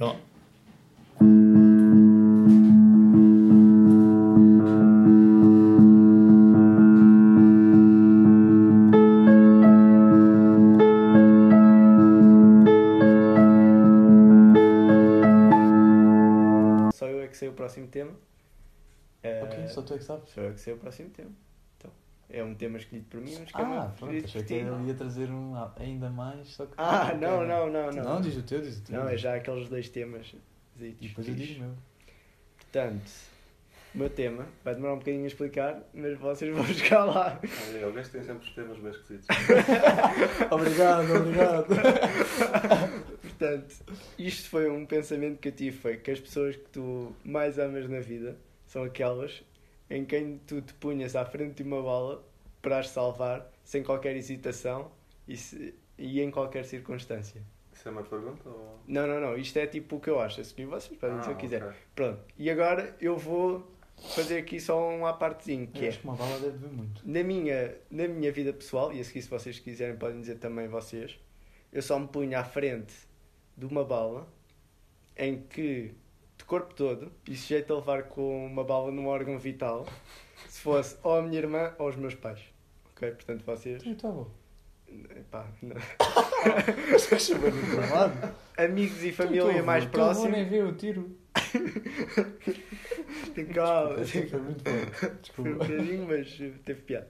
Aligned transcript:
Ó. 0.00 0.16
Só 16.92 17.06
eu 17.06 17.22
é 17.22 17.28
que 17.28 17.36
sei 17.36 17.48
o 17.48 17.52
próximo 17.52 17.86
tema. 17.88 18.12
Ok, 19.42 19.68
só 19.68 19.82
tu 19.82 19.94
é 19.94 19.98
que 19.98 20.04
sabes. 20.04 20.28
Sou 20.30 20.42
eu 20.42 20.52
que 20.54 20.60
sei 20.60 20.74
o 20.74 20.78
próximo 20.78 21.10
tema. 21.10 21.30
É 22.36 22.42
um 22.42 22.52
tema 22.52 22.78
escolhido 22.78 23.06
por 23.08 23.20
mim, 23.20 23.36
mas 23.38 23.52
que 23.52 23.56
é 23.56 23.64
Ah, 23.64 23.66
muito 23.66 23.80
pronto, 23.80 23.98
preferido 23.98 24.26
achei 24.26 24.42
que 24.42 24.54
ele 24.54 24.88
ia 24.88 24.94
trazer 24.94 25.30
um 25.30 25.54
ainda 25.76 26.10
mais, 26.10 26.48
só 26.48 26.66
que... 26.66 26.72
Ah, 26.76 27.14
não, 27.14 27.46
não, 27.46 27.70
não, 27.70 27.92
não. 27.92 28.02
Não, 28.04 28.20
diz 28.20 28.36
o 28.36 28.42
teu, 28.42 28.60
diz 28.60 28.78
o 28.78 28.82
teu. 28.82 28.98
Não, 28.98 29.08
é 29.08 29.16
já 29.16 29.36
aqueles 29.36 29.68
dois 29.68 29.88
temas. 29.88 30.34
E 30.80 30.90
depois 31.00 31.28
eu 31.28 31.34
digo 31.34 31.60
o 31.60 31.66
meu. 31.66 31.74
Portanto, 32.56 33.08
o 33.94 33.98
meu 33.98 34.10
tema 34.10 34.48
vai 34.64 34.74
demorar 34.74 34.94
um 34.94 34.98
bocadinho 34.98 35.22
a 35.22 35.26
explicar, 35.28 35.80
mas 35.94 36.18
vocês 36.18 36.52
vão 36.52 36.64
chegar 36.74 37.04
lá. 37.04 37.40
Olha, 37.68 37.88
o 37.88 37.92
gajo 37.92 38.10
tem 38.10 38.24
sempre 38.24 38.48
os 38.48 38.52
temas 38.52 38.78
bem 38.78 38.90
esquisitos. 38.90 39.28
obrigado, 40.50 41.14
obrigado. 41.14 41.66
Portanto, 43.22 43.74
isto 44.18 44.50
foi 44.50 44.68
um 44.68 44.84
pensamento 44.84 45.38
que 45.38 45.48
eu 45.48 45.52
tive, 45.52 45.76
foi 45.76 45.96
que 45.98 46.10
as 46.10 46.18
pessoas 46.18 46.56
que 46.56 46.68
tu 46.70 47.14
mais 47.24 47.60
amas 47.60 47.88
na 47.88 48.00
vida 48.00 48.36
são 48.66 48.82
aquelas 48.82 49.44
em 49.88 50.04
quem 50.04 50.40
tu 50.46 50.60
te 50.60 50.74
punhas 50.74 51.14
à 51.14 51.24
frente 51.24 51.62
de 51.62 51.62
uma 51.62 51.80
bala 51.82 52.24
para 52.64 52.78
as 52.78 52.88
salvar 52.88 53.46
sem 53.62 53.82
qualquer 53.82 54.16
hesitação 54.16 54.90
e, 55.28 55.36
se- 55.36 55.74
e 55.98 56.20
em 56.20 56.30
qualquer 56.30 56.64
circunstância. 56.64 57.42
Isso 57.72 57.88
é 57.88 57.90
uma 57.90 58.02
pergunta 58.02 58.48
ou. 58.48 58.78
Não, 58.88 59.06
não, 59.06 59.20
não, 59.20 59.36
isto 59.36 59.58
é 59.58 59.66
tipo 59.66 59.96
o 59.96 60.00
que 60.00 60.08
eu 60.08 60.18
acho, 60.20 60.40
a 60.40 60.44
seguir 60.44 60.64
vocês 60.64 60.98
podem 60.98 61.18
dizer 61.18 61.32
o 61.32 61.34
que 61.36 61.40
quiser. 61.42 61.62
Ah, 61.62 61.66
ok. 61.66 61.76
Pronto, 61.94 62.20
e 62.38 62.48
agora 62.50 62.96
eu 63.00 63.16
vou 63.18 63.70
fazer 64.14 64.38
aqui 64.38 64.58
só 64.60 64.88
um 64.90 65.04
à 65.06 65.12
partezinho, 65.12 65.66
que 65.66 65.80
Eu 65.80 65.84
é 65.84 65.88
acho 65.88 65.98
que 66.00 66.04
uma 66.04 66.16
bala 66.16 66.38
deve 66.40 66.56
ver 66.58 66.70
muito. 66.72 67.02
na 67.04 67.22
minha, 67.22 67.74
na 67.90 68.08
minha 68.08 68.32
vida 68.32 68.52
pessoal, 68.52 68.92
e 68.92 69.00
a 69.00 69.04
seguir 69.04 69.22
se 69.22 69.28
vocês 69.28 69.58
quiserem 69.58 69.96
podem 69.96 70.20
dizer 70.20 70.38
também 70.38 70.66
vocês, 70.68 71.18
eu 71.72 71.82
só 71.82 71.98
me 71.98 72.06
punho 72.08 72.38
à 72.38 72.44
frente 72.44 72.94
de 73.56 73.66
uma 73.66 73.84
bala 73.84 74.26
em 75.16 75.42
que 75.42 75.94
de 76.38 76.44
corpo 76.44 76.74
todo 76.74 77.12
e 77.28 77.36
sujeito 77.36 77.72
a 77.72 77.76
levar 77.76 78.04
com 78.04 78.46
uma 78.46 78.64
bala 78.64 78.90
num 78.90 79.06
órgão 79.06 79.38
vital 79.38 79.86
se 80.48 80.60
fosse 80.60 80.96
ou 81.02 81.16
a 81.18 81.22
minha 81.22 81.38
irmã 81.38 81.72
ou 81.78 81.88
os 81.88 81.96
meus 81.96 82.14
pais. 82.14 82.40
Ok? 83.04 83.10
Portanto 83.16 83.44
vocês. 83.44 83.82
E 83.84 83.94
tua 83.94 84.10
avó. 84.10 84.26
Epá, 85.16 85.46
não. 85.62 85.76
Amigos 88.56 89.02
e 89.02 89.10
Tu, 89.10 89.16
tua 89.16 89.26
família 89.26 89.42
avó, 89.50 89.62
mais 89.64 89.84
tua 89.86 90.10
avó 90.10 90.12
próxima. 90.12 90.36
nem 90.36 90.48
vê 90.48 90.62
o 90.62 90.72
tiro. 90.74 91.16
Tem 93.34 93.46
calma. 93.46 93.96
Foi 94.04 94.40
muito 94.40 94.62
bom. 94.64 94.86
Foi 94.92 95.08
um 95.10 95.14
Desculpa. 95.20 95.50
bocadinho, 95.64 96.06
mas 96.06 96.30
teve 96.64 96.80
piada. 96.82 97.08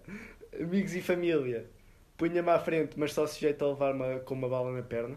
Amigos 0.58 0.94
e 0.94 1.02
família. 1.02 1.66
Punha-me 2.16 2.48
à 2.50 2.58
frente, 2.58 2.98
mas 2.98 3.12
só 3.12 3.26
sujeito 3.26 3.64
a 3.64 3.68
levar 3.68 3.94
uma, 3.94 4.20
com 4.20 4.34
uma 4.34 4.48
bala 4.48 4.72
na 4.72 4.82
perna. 4.82 5.16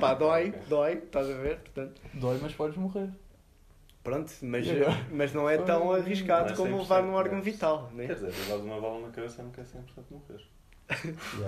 Pá, 0.00 0.14
dói, 0.14 0.52
dói, 0.68 0.94
estás 0.94 1.28
a 1.30 1.34
ver? 1.34 1.58
Portanto, 1.58 2.00
Dói, 2.14 2.38
mas 2.42 2.52
podes 2.54 2.76
morrer. 2.76 3.10
Pronto, 4.02 4.32
mas, 4.42 4.66
E 4.66 4.72
mas 5.12 5.32
não 5.32 5.48
é 5.48 5.58
tão 5.58 5.94
é 5.94 6.00
arriscado 6.00 6.54
como 6.54 6.76
100%, 6.76 6.80
levar 6.80 7.02
num 7.02 7.14
órgão 7.14 7.42
vital, 7.42 7.90
né? 7.92 8.06
Quer 8.06 8.14
dizer, 8.14 8.32
levas 8.48 8.64
uma 8.64 8.80
bala 8.80 9.00
na 9.00 9.10
cabeça 9.10 9.42
não 9.42 9.50
quer 9.50 9.64
100% 9.64 9.84
morrer. 10.10 10.44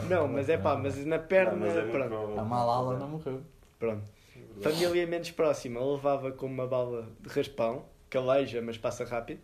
Não, 0.08 0.28
mas 0.28 0.48
é 0.48 0.56
pá, 0.56 0.76
mas 0.76 1.04
na 1.04 1.18
perna, 1.18 1.52
Não, 1.52 1.66
mas 1.66 1.76
é 1.76 1.82
pronto. 1.82 2.38
A 2.38 2.44
Malala 2.44 2.98
não 2.98 3.08
morreu. 3.08 3.42
pronto. 3.78 4.04
É. 4.36 4.62
Família 4.62 5.06
menos 5.06 5.30
próxima 5.30 5.80
levava 5.84 6.30
com 6.30 6.46
uma 6.46 6.66
bala 6.66 7.08
de 7.20 7.28
raspão, 7.28 7.84
caleja, 8.08 8.62
mas 8.62 8.78
passa 8.78 9.04
rápido. 9.04 9.40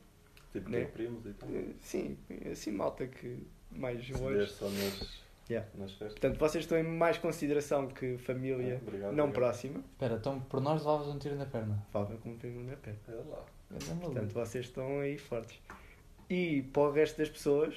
Tipo, 0.53 0.71
né? 0.71 0.85
primos 0.87 1.27
e 1.27 1.33
tal. 1.35 1.49
Eh, 1.51 1.73
Sim, 1.81 2.17
assim 2.51 2.71
malta 2.73 3.07
que 3.07 3.39
mais 3.71 4.05
Se 4.07 4.13
longe. 4.13 4.39
der 4.39 4.49
só 4.49 4.65
nas, 4.67 5.23
Yeah. 5.51 5.67
nas 5.77 5.93
festas. 5.93 6.13
Portanto, 6.19 6.39
vocês 6.39 6.65
estão 6.65 6.77
em 6.79 6.83
mais 6.83 7.17
consideração 7.19 7.87
que 7.89 8.17
família 8.19 8.75
Ah, 8.75 8.79
obrigado, 8.87 9.13
não 9.15 9.25
obrigado. 9.25 9.33
próxima. 9.33 9.81
Espera, 9.93 10.15
então 10.17 10.41
por 10.41 10.61
nós 10.61 10.81
levavas 10.81 11.09
um 11.09 11.19
tiro 11.19 11.37
na 11.37 11.47
perna. 11.47 11.83
Falta 11.91 12.15
como 12.17 12.37
primo 12.37 12.63
na 12.65 12.77
perna. 12.77 12.99
É 13.09 13.13
lá. 13.13 13.45
É. 13.75 13.79
Portanto, 14.01 14.33
vocês 14.33 14.67
estão 14.67 15.01
aí 15.01 15.17
fortes. 15.19 15.59
E 16.29 16.63
para 16.73 16.83
o 16.83 16.91
resto 16.93 17.17
das 17.19 17.31
pessoas, 17.31 17.75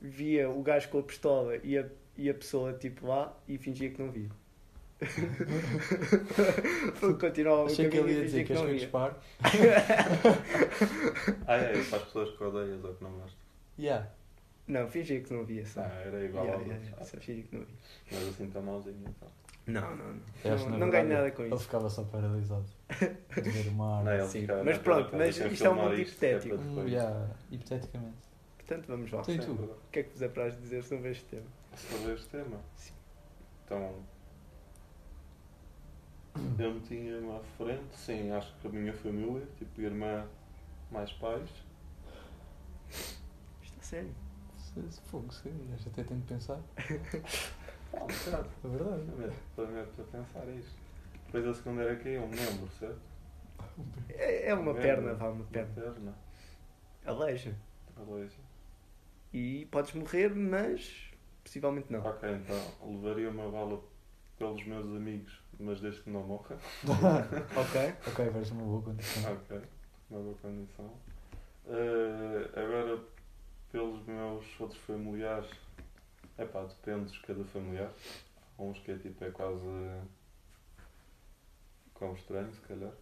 via 0.00 0.50
o 0.50 0.62
gajo 0.62 0.88
com 0.90 0.98
a 0.98 1.02
pistola 1.02 1.56
e 1.64 1.78
a, 1.78 1.86
e 2.18 2.28
a 2.28 2.34
pessoa 2.34 2.74
tipo 2.74 3.06
lá 3.06 3.34
e 3.48 3.56
fingia 3.56 3.88
que 3.90 4.02
não 4.02 4.10
via. 4.10 4.28
Continuava 7.20 7.64
o 7.64 7.66
Achei 7.66 7.88
que 7.88 7.98
caminho 7.98 8.18
ele 8.18 8.20
ia 8.20 8.26
e 8.26 8.28
fingia 8.28 8.36
dizer 8.44 8.44
que 8.44 8.46
que 8.46 8.54
não 8.54 8.66
via. 8.66 8.74
disparo. 8.78 9.14
Ah, 11.46 11.56
é, 11.56 11.72
para 11.84 11.98
as 11.98 12.04
pessoas 12.04 12.30
que 12.36 12.42
odeias 12.44 12.84
ou 12.84 12.94
que 12.94 13.04
não 13.04 13.10
gostas. 13.12 13.36
Yeah. 13.78 14.08
Não, 14.66 14.88
fingia 14.88 15.20
que 15.20 15.32
não 15.32 15.44
via 15.44 15.64
só. 15.66 15.82
Ah, 15.82 16.02
era 16.06 16.24
igual 16.24 16.44
Yeah, 16.46 16.64
yeah, 16.64 17.04
só 17.04 17.16
fingia 17.18 17.44
que 17.44 17.54
não 17.56 17.64
via. 17.64 17.76
Mas 18.12 18.28
assim 18.28 18.50
tão 18.50 18.62
mauzinho 18.62 19.04
então. 19.06 19.28
Não, 19.66 19.96
não, 19.96 19.96
não. 19.96 20.14
Não, 20.14 20.20
não 20.44 20.78
verdade, 20.78 20.90
ganho 20.90 21.08
nada 21.08 21.30
com 21.30 21.42
Ele 21.42 21.54
isso. 21.54 21.64
ficava 21.64 21.88
só 21.90 22.04
paralisado. 22.04 22.66
De 23.34 23.50
ver 23.50 23.68
uma 23.68 24.02
Não, 24.02 24.10
arma. 24.10 24.14
ele 24.14 24.26
Sim, 24.28 24.46
mas 24.64 24.78
pronto, 24.78 25.16
mas 25.16 25.36
isto 25.38 25.64
é 25.66 25.70
um 25.70 25.74
mundo 25.74 25.86
é 25.92 25.94
para 25.94 26.00
hipotético. 26.02 26.54
Hum, 26.56 26.86
yeah, 26.86 27.30
hipoteticamente. 27.50 28.16
Portanto, 28.58 28.86
vamos 28.86 29.10
lá. 29.12 29.22
Tu 29.22 29.32
e 29.32 29.34
Sim, 29.34 29.40
tu? 29.40 29.52
O 29.52 29.76
que 29.90 29.98
é 29.98 30.02
que 30.02 30.10
vos 30.10 30.22
apraz 30.22 30.58
dizer 30.58 30.82
sobre 30.84 31.10
este 31.10 31.24
tema? 31.26 31.46
Sobre 31.76 32.14
este 32.14 32.28
tema? 32.28 32.60
Sim. 32.76 32.92
Então. 33.64 33.94
Eu 36.58 36.74
metia-me 36.74 37.30
à 37.30 37.40
frente, 37.56 37.96
sim, 37.96 38.30
acho 38.32 38.52
que 38.60 38.66
a 38.66 38.70
minha 38.70 38.92
família, 38.92 39.46
tipo 39.56 39.80
irmã 39.80 40.26
mais 40.90 41.12
pais. 41.12 41.48
Isto 43.62 43.78
é 43.78 43.82
sério. 43.82 44.14
Fogo, 45.06 45.32
sim. 45.32 45.52
Já 45.78 45.90
até 45.90 46.02
tenho 46.04 46.20
de 46.20 46.26
pensar. 46.26 46.60
Ah, 47.92 47.98
bocado. 48.24 48.48
É 48.64 48.68
verdade. 48.68 49.32
Para 49.54 49.66
mim 49.66 49.78
é 49.78 49.84
para 49.84 50.04
pensar 50.04 50.48
isto. 50.48 50.74
Depois 51.26 51.46
a 51.46 51.54
segunda 51.54 51.82
era 51.82 51.96
quem? 51.96 52.18
Um 52.18 52.28
membro, 52.28 52.68
certo? 52.78 52.98
É, 54.08 54.48
é 54.50 54.54
uma 54.54 54.72
Um 54.72 54.74
perna, 54.74 55.02
membro. 55.02 55.16
vá, 55.16 55.28
uma 55.30 55.44
perna. 55.44 55.72
perna. 55.74 56.14
Aleija. 57.06 57.56
Aleija. 57.96 58.38
E 59.32 59.66
podes 59.66 59.92
morrer, 59.94 60.34
mas 60.34 61.10
possivelmente 61.42 61.92
não. 61.92 62.00
Ok, 62.04 62.28
então 62.30 62.88
levaria 62.88 63.30
uma 63.30 63.50
bala 63.50 63.80
pelos 64.38 64.64
meus 64.64 64.86
amigos, 64.86 65.40
mas 65.58 65.80
desde 65.80 66.02
que 66.02 66.10
não 66.10 66.22
morra. 66.24 66.56
Ok? 67.56 67.94
ok, 68.08 68.30
vejo 68.30 68.54
uma 68.54 68.64
boa 68.64 68.82
condição. 68.82 69.32
Ok, 69.32 69.60
uma 70.10 70.20
boa 70.20 70.34
condição. 70.36 70.90
Eh, 71.66 72.50
agora, 72.54 73.00
pelos 73.74 74.06
meus 74.06 74.44
outros 74.60 74.80
familiares, 74.82 75.50
é 76.38 76.44
pá, 76.44 76.62
depende 76.62 77.10
de 77.10 77.18
cada 77.22 77.42
familiar. 77.42 77.90
Há 78.56 78.62
uns 78.62 78.78
que 78.78 78.92
é 78.92 78.96
tipo, 78.98 79.24
é 79.24 79.32
quase. 79.32 79.58
como 81.92 82.14
estranho, 82.14 82.54
se 82.54 82.60
calhar. 82.60 82.92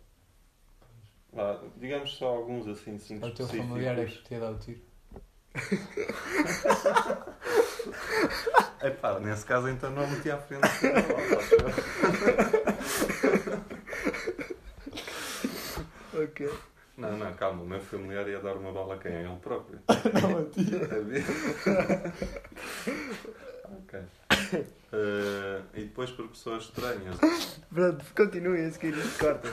Vá, 1.31 1.63
digamos 1.77 2.17
só 2.17 2.29
alguns 2.29 2.67
assim, 2.67 2.99
cinco 2.99 3.27
O 3.27 3.35
teu 3.35 3.45
específicos. 3.45 3.69
familiar 3.69 3.99
é 3.99 4.07
que 4.07 4.23
te 4.23 4.33
ia 4.33 4.41
dar 4.41 4.53
o 4.53 4.59
tiro. 4.59 4.81
É 8.81 8.91
pá, 8.91 9.21
nesse 9.21 9.45
caso 9.45 9.69
então 9.69 9.91
não 9.93 10.05
meti 10.09 10.29
à 10.29 10.39
frente. 10.39 10.63
Ok. 16.15 16.51
Não, 16.97 17.17
não, 17.17 17.33
calma, 17.35 17.63
o 17.63 17.67
meu 17.67 17.81
familiar 17.81 18.29
ia 18.29 18.39
dar 18.41 18.57
uma 18.57 18.73
bala 18.73 18.95
a 18.95 18.99
quem? 18.99 19.13
A 19.17 19.21
ele 19.23 19.37
próprio. 19.41 19.79
Não, 19.89 20.39
a 20.39 20.45
ti. 20.51 20.67
Ok. 23.65 24.01
Eh, 24.93 25.63
e 25.75 25.81
depois 25.85 26.11
por 26.11 26.29
pessoas 26.29 26.65
estranhas. 26.65 27.17
Pronto, 27.73 28.05
continue 28.15 28.61
a 28.67 28.71
seguir 28.71 28.95
corta. 29.19 29.49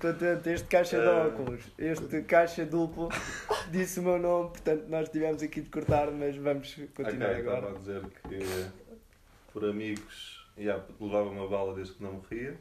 Portanto, 0.00 0.46
este 0.48 0.66
caixa 0.66 0.98
de 1.00 1.06
Eh. 1.06 1.26
óculos, 1.26 1.62
este 1.78 2.22
caixa 2.22 2.66
duplo, 2.66 3.08
disse 3.70 4.00
o 4.00 4.02
meu 4.02 4.18
nome, 4.18 4.48
portanto 4.50 4.86
nós 4.88 5.08
tivemos 5.08 5.40
aqui 5.42 5.60
de 5.60 5.70
cortar, 5.70 6.10
mas 6.10 6.36
vamos 6.36 6.74
continuar 6.96 7.30
ok, 7.30 7.38
estava 7.40 7.56
agora. 7.58 7.76
a 7.76 7.78
dizer 7.78 8.02
que 8.28 8.66
por 9.52 9.64
amigos 9.64 10.44
yeah, 10.58 10.84
levava 11.00 11.28
uma 11.30 11.46
bala 11.48 11.74
desde 11.74 11.94
que 11.94 12.02
não 12.02 12.14
morria. 12.14 12.58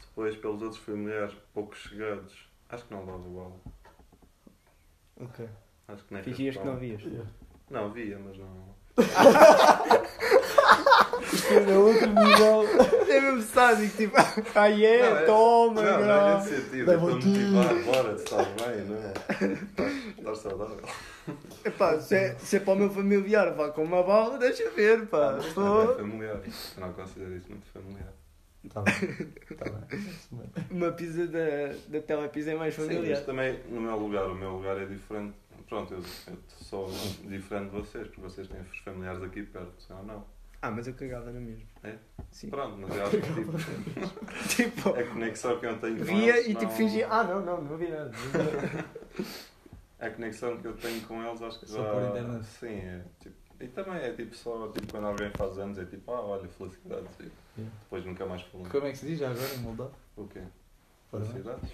Depois 0.00 0.36
pelos 0.36 0.62
outros 0.62 0.80
familiares 0.80 1.34
poucos 1.52 1.78
chegados, 1.80 2.48
acho 2.72 2.84
que 2.84 2.92
não 2.94 3.00
levava 3.00 3.18
bala. 3.28 3.56
Ok. 5.20 5.48
Acho 5.88 6.04
que 6.04 6.14
nem 6.14 6.22
Fingias 6.22 6.56
que 6.56 6.64
não 6.64 6.76
vias. 6.76 7.02
Não, 7.70 7.90
via, 7.92 8.18
mas 8.18 8.38
não. 8.38 8.70
Isto 11.32 11.52
é 11.54 11.78
outro 11.78 12.06
nível. 12.08 12.64
É 13.08 13.20
mesmo 13.20 13.42
sádico, 13.42 13.96
tipo, 13.96 14.16
ai 14.54 14.84
é, 14.84 15.10
Não, 15.10 15.16
é- 15.18 15.24
toma, 15.24 15.82
não, 15.82 16.00
não 16.00 16.04
é 16.04 16.06
não. 16.30 16.38
nesse 16.38 16.56
sentido. 16.62 16.86
Leva 16.86 16.92
É 16.92 16.96
o 16.96 17.10
para 17.10 17.20
tiro. 17.20 17.50
motivar, 17.50 17.84
bora, 17.84 18.14
estás 18.14 18.46
bem, 18.48 18.84
não 18.86 18.96
é? 18.96 19.12
Estás- 19.52 20.18
Estás 20.18 20.38
saudável. 20.38 20.80
Epá, 21.64 22.00
se 22.00 22.14
é, 22.14 22.34
se 22.38 22.56
é 22.56 22.60
para 22.60 22.72
o 22.72 22.76
meu 22.76 22.90
familiar, 22.90 23.52
vá 23.54 23.68
com 23.70 23.82
uma 23.84 24.02
bala, 24.02 24.38
deixa 24.38 24.68
ver, 24.70 25.06
pá. 25.06 25.38
Pô. 25.54 25.60
não 25.60 25.92
é 25.92 25.94
familiar. 25.96 26.40
Eu 26.76 26.80
não 26.80 26.92
considero 26.92 27.36
isso 27.36 27.48
muito 27.50 27.66
familiar. 27.72 28.12
Tá 28.68 28.82
bem. 28.82 28.94
Tá 29.56 29.64
bem. 29.64 30.50
Uma 30.70 30.92
pizza 30.92 31.26
da, 31.26 31.72
da 31.88 32.00
Telepizza 32.02 32.52
é 32.52 32.54
mais 32.54 32.74
Sim, 32.74 32.82
familiar. 32.82 33.16
mas 33.16 33.24
também 33.26 33.58
no 33.70 33.80
meu 33.80 33.96
lugar, 33.96 34.26
o 34.26 34.34
meu 34.34 34.50
lugar 34.56 34.76
é 34.78 34.84
diferente. 34.84 35.34
Pronto, 35.68 35.94
eu, 35.94 36.00
eu 36.00 36.36
sou 36.48 36.90
diferente 37.24 37.70
de 37.70 37.76
vocês, 37.76 38.06
porque 38.08 38.20
vocês 38.20 38.48
têm 38.48 38.60
os 38.60 38.78
familiares 38.80 39.22
aqui 39.22 39.42
perto, 39.44 39.72
sim 39.80 39.92
ou 39.94 40.02
não? 40.04 40.24
Ah, 40.62 40.70
mas 40.70 40.86
eu 40.86 40.92
cagava 40.94 41.30
na 41.32 41.40
mesma. 41.40 41.64
É? 41.82 41.94
Sim. 42.30 42.50
Pronto, 42.50 42.76
mas 42.76 42.94
eu 42.94 43.02
acho 43.06 43.16
que 43.18 43.34
tipo, 43.34 43.52
tipo, 44.80 44.88
a 44.90 45.02
conexão 45.04 45.58
que 45.58 45.64
eu 45.66 45.78
tenho 45.78 45.98
com 45.98 46.04
via 46.04 46.36
eles 46.36 46.46
e 46.48 46.54
tipo 46.54 46.64
não- 46.64 46.70
fingia. 46.70 47.08
Ah, 47.08 47.24
não, 47.24 47.40
não, 47.44 47.62
não 47.62 47.76
vi 47.78 47.88
nada. 47.88 48.10
não 48.10 48.12
vi 48.12 48.38
nada." 48.56 48.84
A 50.00 50.10
conexão 50.10 50.56
que 50.58 50.66
eu 50.66 50.72
tenho 50.74 51.00
com 51.02 51.22
eles 51.22 51.40
acho 51.42 51.60
que 51.60 51.66
Só 51.66 51.82
já... 51.82 51.90
por 51.92 52.02
internet. 52.02 52.44
Sim, 52.46 52.66
é 52.74 53.02
tipo... 53.20 53.36
E 53.60 53.68
também 53.68 53.96
é 54.00 54.12
tipo 54.12 54.34
só, 54.34 54.68
tipo, 54.68 54.90
quando 54.90 55.06
alguém 55.06 55.30
faz 55.32 55.58
anos 55.58 55.78
é 55.78 55.84
tipo, 55.84 56.10
ah, 56.12 56.20
olha, 56.22 56.48
felicidades. 56.48 57.10
E 57.20 57.30
Yeah. 57.58 57.76
depois 57.82 58.04
nunca 58.06 58.24
mais 58.26 58.42
falamos. 58.42 58.72
Como 58.72 58.86
é 58.86 58.90
que 58.92 58.96
se 58.98 59.06
diz 59.06 59.18
já 59.18 59.30
agora 59.30 59.54
em 59.54 59.58
Moldavo? 59.58 59.92
O 60.16 60.26
quê? 60.28 60.40
Felicidades? 61.10 61.70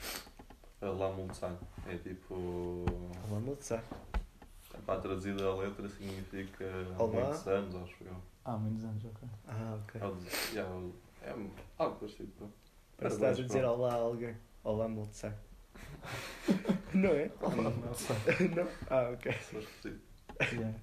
A 0.81 0.87
La 0.87 1.11
Mulsan. 1.13 1.57
É 1.87 1.97
tipo... 1.99 2.85
Vamos 3.29 3.49
almoçar. 3.49 3.85
Para 4.85 5.01
traduzida 5.01 5.45
a 5.45 5.55
letra 5.55 5.89
significa 5.89 6.65
Olá. 6.99 7.25
muitos 7.25 7.47
anos, 7.47 7.75
acho 7.77 8.05
eu. 8.05 8.17
Ah, 8.45 8.57
muitos 8.57 8.85
anos, 8.85 9.05
ok. 9.05 9.29
Ah, 9.49 9.79
ok. 9.83 10.01
É, 10.57 10.63
o- 10.65 10.93
é 11.23 11.35
algo 11.79 11.97
parecido. 11.97 12.33
Parece 12.97 13.17
que 13.17 13.25
estás 13.25 13.39
a 13.39 13.43
dizer 13.43 13.61
pronto. 13.61 13.75
olá 13.81 13.93
a 13.93 13.97
alguém. 13.97 14.37
Olá, 14.65 14.89
Moltzar. 14.89 15.35
não 16.95 17.11
é? 17.11 17.31
não? 18.57 18.69
Ah, 18.91 19.11
ok. 19.13 19.33
Pessoas 19.33 19.65
parecidas. 19.67 20.01
Yeah. 20.53 20.79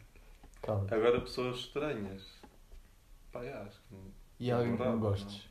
Cala. 0.64 0.88
Agora 0.90 1.22
pessoas 1.22 1.58
estranhas. 1.58 2.24
Pá, 3.32 3.42
yeah, 3.42 3.68
acho 3.68 3.80
que 3.90 3.96
E 4.40 4.52
alguém 4.52 4.76
que 4.78 4.84
não 4.84 5.00
gostes? 5.00 5.48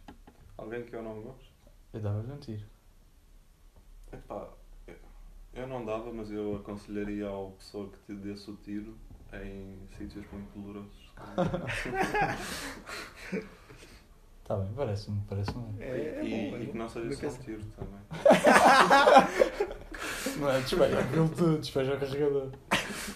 alguém 0.59 0.85
que 0.85 0.94
eu 0.97 1.03
não 1.03 1.20
gosto. 1.23 1.50
Eu 1.93 2.00
dava-lhe 2.00 2.32
um 2.32 2.38
tiro. 2.38 2.64
Epá, 4.12 4.49
eu- 4.87 4.94
eu 5.55 5.67
não 5.67 5.85
dava, 5.85 6.12
mas 6.12 6.31
eu 6.31 6.56
aconselharia 6.56 7.26
ao 7.29 7.50
pessoa 7.53 7.91
que 7.91 7.99
te 8.06 8.14
desse 8.14 8.50
o 8.50 8.56
tiro 8.56 8.97
em 9.35 9.79
sítios 9.99 10.25
muito 10.32 10.59
dolorosos. 10.59 11.12
Tá 14.44 14.56
bem, 14.56 14.73
parece-me, 14.75 15.23
parece-me. 15.29 15.81
É, 15.81 16.17
é 16.19 16.25
e, 16.25 16.50
bom, 16.50 16.56
é 16.56 16.62
e 16.62 16.67
que 16.67 16.76
não 16.76 16.88
seja 16.88 17.05
Nunca 17.09 17.20
só 17.20 17.26
um 17.29 17.31
sei. 17.31 17.44
tiro 17.44 17.62
também. 17.76 18.00
Não 20.41 20.50
é 20.50 20.61
despeja 20.61 20.99
aquilo 20.99 21.29
tudo, 21.29 21.59
despeja 21.59 21.94
o 21.94 22.00
carregador. 22.00 22.50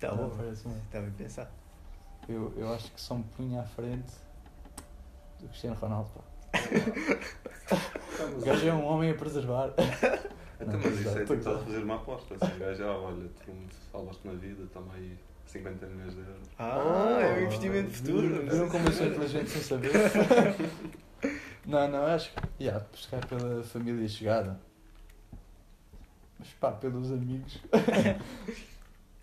Tá 0.00 0.12
Não, 0.14 0.30
bom. 0.30 0.50
Está 0.50 1.00
bem 1.00 1.10
pensado. 1.10 1.50
Eu, 2.26 2.52
eu 2.56 2.72
acho 2.72 2.90
que 2.90 3.00
só 3.00 3.14
me 3.14 3.24
punha 3.36 3.60
à 3.60 3.64
frente 3.64 4.12
do 5.38 5.46
Cristiano 5.48 5.76
Ronaldo. 5.76 6.10
Pá. 6.10 7.76
O 8.36 8.44
gajo 8.44 8.66
é 8.66 8.72
um 8.72 8.84
homem 8.84 9.10
a 9.10 9.14
preservar. 9.14 9.74
Então, 10.60 10.74
Não, 10.74 10.80
mas 10.80 11.00
isso 11.00 11.08
é 11.08 11.20
tipo, 11.20 11.34
estás 11.34 11.56
a 11.56 11.60
fazer 11.60 11.82
uma 11.82 11.96
aposta. 11.96 12.34
Assim, 12.34 12.56
o 12.56 12.58
gajo, 12.58 12.84
ah, 12.84 12.98
olha, 12.98 13.30
tu 13.44 13.52
me 13.52 13.66
salvaste 13.92 14.26
na 14.26 14.34
vida, 14.34 14.66
toma 14.72 14.94
aí 14.94 15.18
50 15.46 15.86
milhões 15.86 16.14
de 16.14 16.20
euros. 16.20 16.48
Ah, 16.58 17.18
é 17.22 17.34
um 17.34 17.42
investimento 17.44 17.90
futuro. 17.90 18.42
Viram 18.42 18.68
como 18.68 18.86
eu 18.86 18.92
sou 18.92 19.06
inteligente 19.06 19.50
sem 19.50 19.62
saber? 19.62 19.92
não, 21.66 21.88
não, 21.88 22.06
acho 22.06 22.32
que. 22.32 22.64
Yeah, 22.64 22.84
buscar 22.90 23.24
pela 23.26 23.62
família 23.64 24.08
chegada. 24.08 24.60
Mas 26.38 26.48
pá, 26.60 26.72
pelos 26.72 27.12
amigos. 27.12 27.60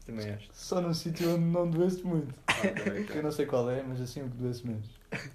Também 0.07 0.29
acho. 0.31 0.49
Só 0.53 0.81
num 0.81 0.93
sítio 0.93 1.35
onde 1.35 1.43
não 1.45 1.69
doesse 1.69 2.01
muito. 2.03 2.33
Ah, 2.47 2.53
Que 3.05 3.13
eu 3.19 3.23
não 3.23 3.31
sei 3.31 3.45
qual 3.45 3.69
é, 3.69 3.83
mas 3.83 4.01
assim 4.01 4.23
o 4.23 4.29
que 4.29 4.37
doesse 4.37 4.65
menos. 4.65 4.87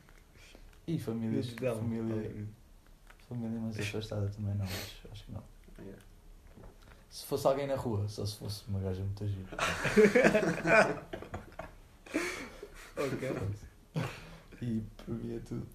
E 0.85 0.99
famílias, 0.99 1.49
família, 1.51 2.13
ali. 2.29 2.49
família 3.29 3.61
mais 3.61 3.79
afastada 3.79 4.29
também 4.31 4.53
não, 4.57 4.65
acho, 4.65 5.09
acho 5.13 5.25
que 5.27 5.31
não. 5.33 5.43
Yeah. 5.79 6.03
Se 7.09 7.25
fosse 7.25 7.47
alguém 7.47 7.69
na 7.69 7.77
rua, 7.77 8.09
só 8.09 8.27
se 8.27 8.37
fosse 8.37 8.65
uma 8.69 8.81
gaja 8.81 9.01
muito 9.01 9.25
gira. 9.29 9.47
Ok. 12.97 13.31
E 14.61 14.83
previa 15.05 15.41
tudo. 15.41 15.67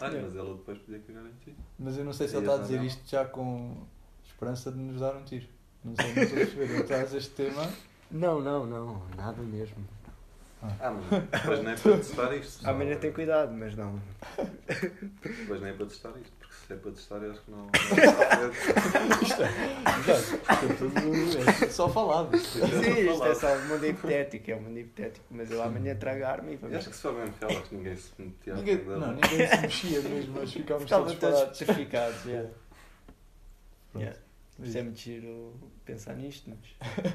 Olha, 0.00 0.22
mas 0.22 0.36
ela 0.36 0.54
depois 0.56 0.78
podia 0.78 1.00
cagar 1.00 1.24
em 1.26 1.32
ti. 1.44 1.56
Mas 1.78 1.96
eu 1.98 2.04
não 2.04 2.12
sei 2.12 2.28
se 2.28 2.36
ele 2.36 2.42
está 2.46 2.54
a 2.56 2.58
dizer 2.58 2.74
mandar. 2.76 2.86
isto 2.86 3.08
já 3.08 3.24
com 3.24 3.76
esperança 4.24 4.70
de 4.70 4.78
nos 4.78 5.00
dar 5.00 5.16
um 5.16 5.24
tiro. 5.24 5.46
Não 5.84 5.94
sei, 5.96 6.14
não 6.14 6.22
estou 6.22 6.36
a 6.36 6.40
perceber. 6.46 6.70
Ele 6.74 6.82
traz 6.84 7.14
este 7.14 7.30
tema. 7.30 7.70
Não, 8.10 8.40
não, 8.40 8.66
não. 8.66 9.02
Nada 9.16 9.42
mesmo. 9.42 9.76
Ah, 10.60 10.90
mas 10.90 11.22
depois 11.30 11.62
nem 11.62 11.72
é 11.72 11.76
para 11.76 11.96
testar 11.98 12.34
isto. 12.36 12.62
só. 12.64 12.70
Amanhã 12.70 12.96
tem 12.96 13.12
cuidado, 13.12 13.52
mas 13.52 13.76
não. 13.76 14.00
Depois 15.22 15.60
nem 15.60 15.70
é 15.70 15.72
para 15.72 15.86
testar 15.86 16.10
isto, 16.20 16.32
porque 16.40 16.54
se 16.66 16.72
é 16.72 16.76
para 16.76 16.90
testar, 16.90 17.16
eu 17.18 17.30
acho 17.30 17.40
que 17.42 17.50
não. 17.52 17.68
Isto 19.22 19.42
é, 19.42 19.50
isto 21.02 21.62
é 21.62 21.64
é 21.64 21.68
só 21.70 21.88
falado. 21.88 22.36
Sim, 22.36 22.64
isto 22.64 23.24
é 23.24 23.34
só 23.36 23.54
um 23.54 23.68
mundo 23.68 23.86
hipotético, 23.86 24.50
é 24.50 24.56
um 24.56 24.62
mundo 24.62 24.78
hipotético. 24.80 25.24
Mas 25.30 25.48
eu 25.50 25.62
amanhã 25.62 25.94
trago 25.94 26.24
a 26.24 26.28
arma 26.28 26.50
e 26.50 26.54
Eu 26.54 26.58
vamos. 26.58 26.76
acho 26.76 26.90
que 26.90 26.96
se 26.96 27.02
for 27.02 27.12
mesmo 27.14 27.32
fiel, 27.34 27.50
acho 27.50 27.62
que 27.62 27.74
ninguém 27.76 27.96
se 27.96 28.10
metia 28.18 28.54
Ninguém, 28.54 28.84
não, 28.84 29.12
ninguém 29.12 29.46
se 29.48 29.56
mexia 29.60 30.00
mesmo, 30.02 30.34
mas 30.40 30.56
Estavam 30.56 30.86
todos 30.86 31.14
todos 31.14 31.36
parados. 31.38 31.58
petrificados. 31.58 32.24
yeah. 32.24 32.48
Pronto. 33.92 34.02
Yeah. 34.04 34.20
Isto 34.60 34.78
é 34.78 34.82
muito 34.82 34.98
giro 34.98 35.54
pensar 35.84 36.14
nisto, 36.16 36.50
mas. 36.50 37.14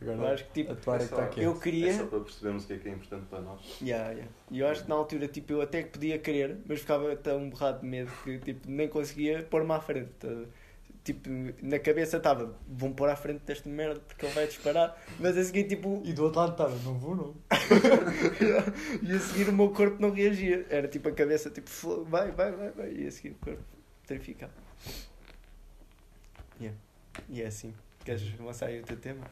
Eu 0.00 0.14
Agora, 0.14 0.34
acho 0.34 0.44
que 0.46 0.52
tipo. 0.64 0.72
é 0.72 0.74
que 0.74 0.80
está 0.80 0.96
É 0.96 1.00
só- 1.00 1.16
quieto. 1.28 1.38
Eu 1.46 1.60
queria. 1.60 1.90
É 1.90 1.92
só 1.92 2.06
para 2.06 2.20
percebermos 2.20 2.64
o 2.64 2.66
que 2.66 2.72
é 2.72 2.78
que 2.78 2.88
é 2.88 2.92
importante 2.92 3.26
para 3.26 3.40
nós. 3.40 3.60
Yeah, 3.80 4.10
yeah. 4.10 4.32
E 4.50 4.58
eu 4.58 4.66
acho 4.66 4.82
que 4.82 4.88
na 4.88 4.96
altura 4.96 5.28
tipo, 5.28 5.52
eu 5.52 5.62
até 5.62 5.84
que 5.84 5.90
podia 5.90 6.18
querer, 6.18 6.58
mas 6.66 6.80
ficava 6.80 7.14
tão 7.14 7.48
borrado 7.48 7.80
de 7.82 7.86
medo 7.86 8.10
que 8.24 8.38
tipo, 8.40 8.68
nem 8.68 8.88
conseguia 8.88 9.44
pôr-me 9.44 9.70
à 9.72 9.80
frente. 9.80 10.10
tá? 10.18 10.28
Tipo, 11.04 11.28
na 11.62 11.78
cabeça 11.80 12.16
estava, 12.16 12.56
vão 12.68 12.92
pôr 12.92 13.08
à 13.08 13.14
frente 13.16 13.40
desta 13.44 13.68
merda 13.68 14.00
porque 14.00 14.24
ele 14.26 14.34
vai 14.34 14.46
disparar, 14.46 15.00
mas 15.20 15.36
a 15.36 15.42
seguir 15.44 15.64
tipo, 15.64 16.00
E 16.04 16.12
do 16.12 16.24
outro 16.24 16.40
lado 16.40 16.52
estava, 16.52 16.74
não 16.84 16.98
vou 16.98 17.14
não. 17.16 17.34
e 19.02 19.12
a 19.12 19.18
seguir 19.20 19.48
o 19.48 19.52
meu 19.52 19.70
corpo 19.70 19.96
não 20.00 20.10
reagia. 20.10 20.66
Era 20.68 20.88
tipo 20.88 21.08
a 21.08 21.12
cabeça, 21.12 21.50
tipo, 21.50 21.68
"Fo- 21.70 22.04
vai, 22.04 22.30
vai, 22.32 22.52
vai, 22.52 22.70
vai, 22.70 22.92
e 22.92 23.06
a 23.06 23.10
seguir 23.10 23.30
o 23.30 23.34
corpo 23.36 23.62
terrificado. 24.06 24.52
Yeah. 26.62 26.78
E 27.28 27.42
é 27.42 27.46
assim. 27.46 27.74
Queres 28.04 28.22
avançar 28.38 28.66
aí 28.66 28.80
o 28.80 28.84
teu 28.84 28.96
tema? 28.96 29.24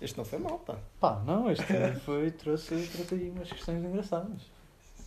Este 0.00 0.16
não 0.18 0.24
foi 0.24 0.38
mal, 0.38 0.58
pá. 0.58 0.78
Pá, 1.00 1.22
não, 1.24 1.50
este 1.50 1.64
foi, 2.04 2.30
trouxe, 2.30 2.86
trouxe 2.88 3.14
aí 3.14 3.30
umas 3.30 3.50
questões 3.50 3.82
engraçadas. 3.84 4.42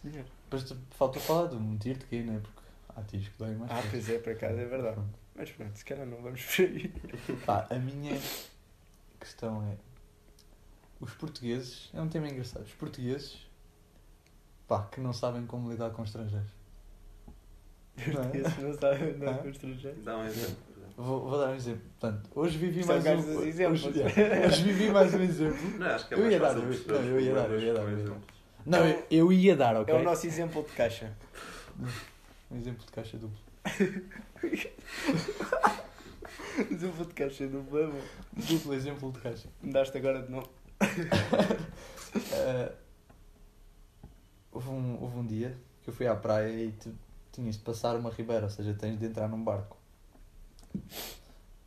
Senhor. 0.02 0.26
Depois 0.50 0.76
faltou 0.92 1.22
falar 1.22 1.48
de 1.48 1.56
um 1.56 1.78
tiro 1.78 2.00
de 2.00 2.06
quê, 2.06 2.22
né? 2.24 2.40
Porque 2.42 2.60
há 2.96 3.02
tiros 3.04 3.28
que 3.28 3.38
doem 3.38 3.56
mais. 3.56 3.72
Ah, 3.72 3.84
pois 3.90 4.10
é, 4.10 4.18
por 4.20 4.34
acaso 4.34 4.60
é 4.60 4.66
verdade. 4.66 4.96
Pronto. 4.96 5.20
Mas 5.36 5.52
pronto, 5.52 5.78
se 5.78 5.86
calhar 5.86 6.06
não 6.08 6.22
vamos 6.22 6.44
por 6.44 6.62
aí. 6.66 6.88
Pá, 7.46 7.68
a 7.70 7.76
minha 7.76 8.20
questão 9.20 9.62
é. 9.70 9.78
Os 11.00 11.14
portugueses. 11.14 11.90
É 11.94 12.02
um 12.02 12.10
tema 12.10 12.28
engraçado. 12.28 12.64
Os 12.64 12.74
portugueses. 12.74 13.38
Pá, 14.68 14.86
que 14.86 15.00
não 15.02 15.14
sabem 15.14 15.46
como 15.46 15.70
lidar 15.72 15.92
com 15.92 16.04
estrangeiros. 16.04 16.50
Não 18.08 18.24
é? 18.24 18.62
Não 18.62 18.74
sabe 18.80 19.04
andar 19.12 19.36
Ah? 19.36 19.38
com 19.40 19.50
estrangeiro. 19.50 20.02
Dá 20.02 20.18
um 20.18 20.26
exemplo. 20.26 20.58
Vou, 20.98 21.30
vou 21.30 21.40
dar 21.40 21.50
um 21.50 21.56
exemplo. 21.56 21.82
Portanto, 22.00 22.30
hoje 22.36 22.58
vivi 22.58 22.82
é 22.82 22.86
mais 22.86 23.06
um. 23.06 23.38
Hoje, 23.38 23.64
hoje 24.48 24.64
vivi 24.64 24.90
mais 24.92 25.14
um 25.14 25.22
exemplo. 25.22 25.80
Não, 25.80 25.88
acho 25.88 26.08
que 26.08 26.14
é 26.14 26.18
Eu 26.18 26.32
ia 26.32 26.40
dar, 26.40 26.56
eu- 26.58 26.64
não, 26.64 26.72
ia 26.72 26.82
dar, 26.84 27.10
eu 27.10 27.22
ia 27.22 27.34
dar, 27.34 27.46
com 27.48 27.54
eu 27.54 27.60
ia 27.62 27.74
dar. 27.74 27.92
exemplos. 27.92 28.24
Não, 28.66 28.86
eu, 28.86 29.04
eu 29.12 29.34
ia 29.34 29.56
dar, 29.56 29.76
ok? 29.78 29.94
É 29.94 29.98
o 29.98 30.04
nosso 30.04 30.28
exemplo 30.28 30.64
de 30.64 30.72
caixa. 30.74 31.12
Um 32.52 32.58
exemplo 32.58 32.86
de 32.86 32.92
caixa 32.92 33.18
duplo. 33.18 33.38
exemplo 36.72 37.06
de 37.06 37.14
caixa 37.14 37.48
do 37.48 37.62
bebo. 37.62 37.98
Duplo 38.34 38.74
exemplo 38.74 39.12
de 39.12 39.20
caixa. 39.20 39.48
Me 39.62 39.72
daste 39.72 39.98
agora 39.98 40.22
de 40.22 40.32
novo. 40.32 40.50
Eh, 42.34 42.72
houve, 44.52 44.68
um, 44.70 44.98
houve 45.00 45.20
um 45.20 45.28
dia 45.28 45.56
que 45.84 45.92
eu 45.92 45.94
fui 45.94 46.08
à 46.08 46.16
praia 46.16 46.50
e 46.66 46.72
tu 46.72 46.92
tinhas 47.32 47.56
de 47.56 47.62
passar 47.62 47.96
uma 47.96 48.10
ribeira, 48.10 48.46
ou 48.46 48.50
seja, 48.50 48.74
tens 48.74 48.98
de 48.98 49.06
entrar 49.06 49.28
num 49.28 49.44
barco. 49.44 49.78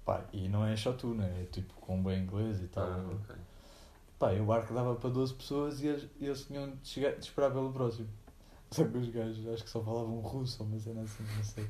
Pá, 0.04 0.24
e 0.32 0.48
não 0.48 0.66
é 0.66 0.76
só 0.76 0.92
tu, 0.92 1.14
né? 1.14 1.42
É 1.42 1.44
tipo 1.46 1.72
com 1.74 1.96
um 1.98 2.02
bem 2.02 2.22
inglês 2.22 2.60
e 2.62 2.66
tal. 2.68 2.84
Ah, 2.84 3.06
ok. 3.12 3.36
Pá, 4.18 4.32
e 4.34 4.40
o 4.40 4.44
barco 4.46 4.72
dava 4.74 4.94
para 4.96 5.10
12 5.10 5.34
pessoas 5.34 5.80
e 5.82 5.86
eles, 5.88 6.08
e 6.20 6.26
eles 6.26 6.44
tinham 6.46 6.70
de, 6.70 6.88
chegar, 6.88 7.12
de 7.12 7.24
esperar 7.24 7.50
pelo 7.50 7.72
próximo. 7.72 8.08
Só 8.70 8.84
que 8.84 8.96
os 8.96 9.08
gajos 9.10 9.46
acho 9.48 9.64
que 9.64 9.70
só 9.70 9.82
falavam 9.82 10.20
russo 10.20 10.62
uma 10.64 10.78
cena 10.78 11.02
assim, 11.02 11.24
não 11.36 11.44
sei. 11.44 11.68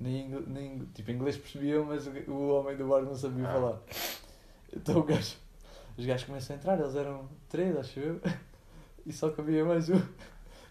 Nem, 0.00 0.26
ingl- 0.26 0.44
nem, 0.46 0.78
tipo, 0.94 1.10
inglês 1.10 1.36
percebiam, 1.36 1.84
mas 1.84 2.06
o, 2.06 2.10
o 2.30 2.48
homem 2.58 2.76
do 2.76 2.86
barco 2.88 3.06
não 3.06 3.14
sabia 3.14 3.48
Ah. 3.48 3.52
falar. 3.52 3.80
Então 4.74 4.98
o 4.98 5.02
gajo, 5.02 5.36
os 5.96 6.06
gajos 6.06 6.26
começam 6.26 6.54
a 6.54 6.58
entrar, 6.58 6.78
eles 6.80 6.94
eram 6.94 7.28
três, 7.48 7.76
acho 7.76 7.98
eu, 8.00 8.20
e 9.04 9.12
só 9.12 9.28
cabia 9.30 9.64
mais 9.64 9.88
um. 9.90 10.00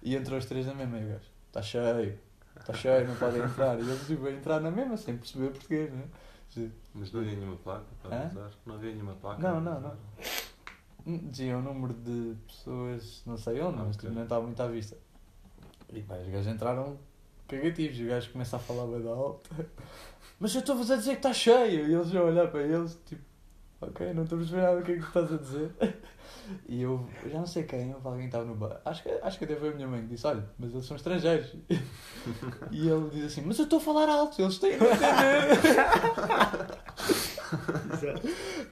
E 0.02 0.16
entrou 0.16 0.38
os 0.40 0.46
três 0.46 0.66
na 0.66 0.74
mesma 0.74 0.98
e 1.00 1.06
o 1.06 1.10
gajo, 1.10 1.30
está 1.48 1.62
cheio, 1.62 2.18
está 2.62 2.74
cheio, 2.74 3.08
não 3.08 3.16
podem 3.16 3.42
entrar. 3.44 3.78
E 3.80 3.82
eles 3.82 4.08
tipo, 4.08 4.26
a 4.26 4.32
entrar 4.32 4.60
na 4.60 4.72
mesma 4.72 4.98
sem 4.98 5.18
perceber 5.18 5.50
português, 5.52 5.92
né? 5.92 6.04
Mas 6.96 7.12
não 7.12 7.22
havia 7.22 7.36
nenhuma 7.36 7.58
placa 7.58 7.86
para 8.02 8.18
avisar? 8.24 8.52
Não 8.66 8.76
havia 8.76 8.92
nenhuma 8.92 9.14
placa? 9.16 9.42
Não, 9.42 9.62
não, 9.62 9.80
não. 9.82 9.96
Hum, 11.06 11.30
Dizia 11.30 11.58
o 11.58 11.62
número 11.62 11.94
de 11.94 12.36
pessoas, 12.48 13.22
não 13.26 13.38
sei 13.38 13.62
onde, 13.62 13.78
mas 13.78 13.96
Ok. 13.96 14.00
tipo, 14.02 14.14
não 14.14 14.24
estava 14.24 14.44
muito 14.44 14.62
à 14.62 14.68
vista. 14.68 14.98
E 15.94 16.02
pá, 16.02 16.16
os 16.16 16.28
gajos 16.28 16.48
entraram 16.48 16.98
cagativos. 17.48 18.00
E 18.00 18.04
o 18.06 18.08
gajo 18.10 18.32
começa 18.32 18.56
a 18.56 18.60
falar 18.60 18.86
bem 18.88 19.08
alto. 19.08 19.50
Mas 20.40 20.54
eu 20.54 20.60
estou-vos 20.62 20.90
a 20.92 20.96
dizer 20.98 21.12
que 21.12 21.18
está 21.18 21.34
cheio. 21.34 21.88
E 21.88 21.94
eles 21.94 22.12
vão 22.12 22.26
olhar 22.26 22.48
para 22.50 22.62
eles, 22.64 23.00
tipo, 23.06 23.22
ok, 23.82 24.14
não 24.14 24.24
estou 24.24 24.38
a 24.38 24.42
perceber 24.42 24.62
nada 24.62 24.78
do 24.78 24.84
que 24.84 24.92
é 24.92 24.96
que 24.96 25.04
estás 25.04 25.34
a 25.34 25.38
dizer. 25.38 25.72
E 26.68 26.82
eu, 26.82 27.08
eu 27.24 27.30
já 27.30 27.40
não 27.40 27.46
sei 27.46 27.64
quem, 27.64 27.94
houve 27.94 28.08
alguém 28.08 28.22
que 28.22 28.28
estava 28.28 28.46
no 28.46 28.56
bar. 28.56 28.82
Acho 28.86 29.04
que, 29.04 29.10
acho 29.10 29.38
que 29.38 29.46
até 29.46 29.56
foi 29.56 29.70
a 29.70 29.74
minha 29.74 29.88
mãe 29.88 30.02
que 30.02 30.08
disse: 30.08 30.26
Olha, 30.26 30.46
mas 30.58 30.72
eles 30.72 30.86
são 30.86 30.96
estrangeiros. 30.96 31.56
E 32.72 32.90
ele 32.90 33.10
diz 33.10 33.26
assim: 33.26 33.42
Mas 33.42 33.58
eu 33.58 33.64
estou 33.64 33.80
a 33.80 33.82
falar 33.82 34.10
alto, 34.10 34.42
eles 34.42 34.58
têm 34.58 34.78
de 34.78 34.84
entender. 34.84 34.98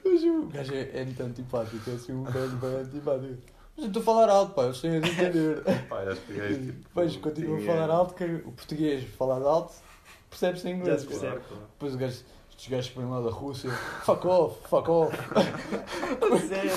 Mas 0.04 0.22
o 0.22 0.46
gajo 0.48 0.74
é, 0.74 1.00
é 1.00 1.04
muito 1.04 1.22
antipático, 1.22 1.90
é 1.90 1.94
assim 1.94 2.12
um 2.12 2.24
velho 2.24 2.56
bem 2.56 2.76
antipático. 2.76 3.42
Mas 3.76 3.84
eu 3.84 3.86
estou 3.86 4.02
a 4.02 4.04
falar 4.04 4.28
alto, 4.28 4.54
pá, 4.54 4.64
eles 4.64 4.80
têm 4.80 5.00
de 5.00 5.10
entender. 5.10 5.62
Pá, 5.88 6.02
acho 6.02 6.20
que 6.22 6.40
é 6.40 6.48
tipo. 6.48 6.72
Depois 6.72 7.16
continua 7.16 7.58
a 7.58 7.62
falar 7.62 7.90
alto, 7.90 8.14
que 8.14 8.24
o 8.24 8.52
português 8.52 9.04
falar 9.16 9.42
alto 9.42 9.74
percebe-se 10.30 10.68
em 10.68 10.76
inglês. 10.76 11.04
Percebe. 11.04 11.32
Claro, 11.32 11.44
claro. 11.48 11.64
Depois 11.72 11.94
o 11.94 11.98
gajo, 11.98 12.24
estes 12.56 12.68
gajos 12.68 12.90
que 12.90 12.98
vêm 12.98 13.08
lá 13.08 13.20
da 13.20 13.30
Rússia, 13.30 13.70
fuck 14.02 14.26
off, 14.26 14.68
fuck 14.68 14.90
off. 14.90 15.16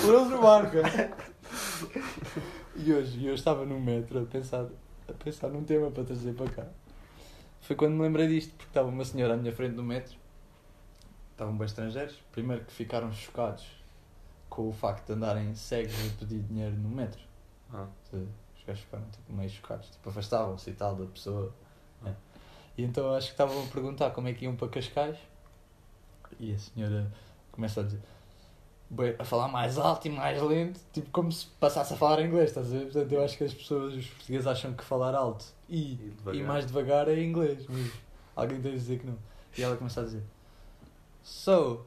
Por 0.02 0.14
eles 0.14 0.30
no 0.30 0.40
barco. 0.40 0.76
E 2.76 2.92
hoje, 2.92 3.18
e 3.18 3.24
hoje 3.24 3.34
estava 3.34 3.64
no 3.64 3.80
metro 3.80 4.22
a 4.22 4.26
pensar, 4.26 4.66
a 5.08 5.12
pensar 5.12 5.48
num 5.48 5.64
tema 5.64 5.90
para 5.90 6.04
trazer 6.04 6.34
para 6.34 6.50
cá. 6.50 6.66
Foi 7.62 7.74
quando 7.74 7.94
me 7.94 8.02
lembrei 8.02 8.28
disto, 8.28 8.50
porque 8.50 8.70
estava 8.70 8.88
uma 8.88 9.04
senhora 9.04 9.34
à 9.34 9.36
minha 9.36 9.52
frente 9.52 9.74
no 9.74 9.82
metro, 9.82 10.16
estavam 11.32 11.56
bem 11.56 11.66
estrangeiros, 11.66 12.14
primeiro 12.30 12.64
que 12.64 12.72
ficaram 12.72 13.10
chocados 13.12 13.66
com 14.48 14.68
o 14.68 14.72
facto 14.72 15.06
de 15.06 15.12
andarem 15.14 15.54
cegos 15.54 15.94
a 15.94 16.18
pedir 16.18 16.40
dinheiro 16.40 16.76
no 16.76 16.88
metro. 16.88 17.20
Ah, 17.72 17.86
Os 18.12 18.64
gajos 18.66 18.82
ficaram 18.82 19.04
tipo, 19.10 19.32
meio 19.32 19.48
chocados, 19.48 19.88
tipo, 19.90 20.08
afastavam-se 20.08 20.70
e 20.70 20.72
tal 20.74 20.94
da 20.94 21.06
pessoa. 21.06 21.52
É. 22.04 22.12
E 22.76 22.84
então 22.84 23.14
acho 23.14 23.28
que 23.28 23.32
estavam 23.32 23.62
a 23.62 23.66
perguntar 23.66 24.10
como 24.10 24.28
é 24.28 24.34
que 24.34 24.44
iam 24.44 24.56
para 24.56 24.68
Cascais 24.68 25.16
e 26.38 26.52
a 26.54 26.58
senhora 26.58 27.10
começa 27.52 27.80
a 27.80 27.84
dizer 27.84 28.00
a 29.20 29.24
falar 29.24 29.46
mais 29.46 29.78
alto 29.78 30.08
e 30.08 30.10
mais 30.10 30.42
lento, 30.42 30.80
tipo 30.92 31.08
como 31.10 31.30
se 31.30 31.46
passasse 31.60 31.94
a 31.94 31.96
falar 31.96 32.20
inglês, 32.24 32.48
estás 32.50 32.66
a 32.66 32.76
ver? 32.76 32.84
Portanto, 32.86 33.12
eu 33.12 33.24
acho 33.24 33.38
que 33.38 33.44
as 33.44 33.54
pessoas, 33.54 33.94
os 33.94 34.06
portugueses 34.06 34.46
acham 34.48 34.72
que 34.72 34.82
falar 34.82 35.14
alto 35.14 35.44
e, 35.68 35.92
E 35.92 35.94
devagar. 36.16 36.40
e 36.40 36.42
mais 36.44 36.66
devagar 36.66 37.08
é 37.08 37.22
inglês, 37.22 37.64
mas 37.68 37.88
alguém 38.34 38.60
tem 38.60 38.72
de 38.72 38.78
dizer 38.78 38.98
que 38.98 39.06
não. 39.06 39.16
E 39.56 39.62
ela 39.62 39.76
começa 39.76 40.00
a 40.00 40.04
dizer 40.04 40.22
So, 41.22 41.84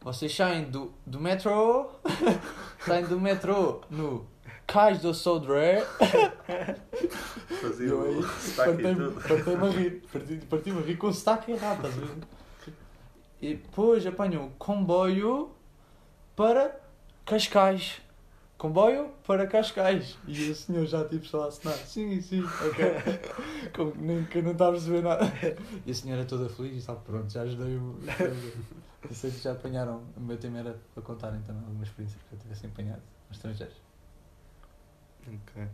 vocês 0.00 0.32
saem 0.34 0.70
do, 0.70 0.92
do 1.04 1.18
metro, 1.18 1.90
saem 2.86 3.06
do 3.06 3.20
metro 3.20 3.80
no 3.90 4.24
Cais 4.68 5.00
do 5.00 5.12
Sodré 5.14 5.84
Fazia 7.60 7.88
eu 7.88 8.02
aí 8.02 8.22
partei-me 8.56 9.66
a 9.66 9.70
rir. 9.70 10.02
Parti- 10.12 10.46
Parti-me 10.48 10.78
a 10.78 10.82
rir 10.82 10.96
com 10.96 11.08
o 11.08 11.12
sotaque 11.12 11.52
errado, 11.52 11.86
estás 11.86 11.94
a 11.94 12.06
ver? 12.06 12.16
E 13.40 13.54
depois 13.54 14.06
apanho 14.06 14.46
o 14.46 14.50
comboio 14.52 15.50
para 16.34 16.80
Cascais. 17.24 18.00
Comboio 18.56 19.10
para 19.26 19.46
Cascais. 19.46 20.16
E 20.26 20.50
o 20.50 20.54
senhor 20.54 20.86
já 20.86 21.06
tipo 21.06 21.26
só 21.26 21.44
a 21.44 21.48
assinar. 21.48 21.74
Sim, 21.74 22.20
sim, 22.22 22.42
ok. 22.42 22.84
Como 23.76 23.92
que 23.92 23.98
nem 23.98 24.24
que 24.24 24.40
não 24.40 24.52
estava 24.52 24.70
a 24.70 24.72
perceber 24.74 25.02
nada. 25.02 25.24
E 25.84 25.90
a 25.90 25.94
senhora 25.94 26.24
toda 26.24 26.48
feliz 26.48 26.76
e 26.76 26.80
sabe, 26.80 27.00
pronto, 27.04 27.30
já 27.30 27.42
ajudei 27.42 27.76
o. 27.76 27.98
Eu 29.08 29.14
sei 29.14 29.30
que 29.30 29.38
já 29.38 29.52
apanharam. 29.52 30.02
O 30.16 30.20
meu 30.20 30.38
tema 30.38 30.58
era 30.58 30.80
para 30.94 31.02
contarem 31.02 31.40
também 31.42 31.62
algumas 31.62 31.88
experiências 31.88 32.22
que 32.22 32.34
eu 32.34 32.38
tivesse 32.38 32.66
apanhado 32.66 33.02
nos 33.28 33.36
estrangeiros. 33.36 33.76
Ok. 35.26 35.68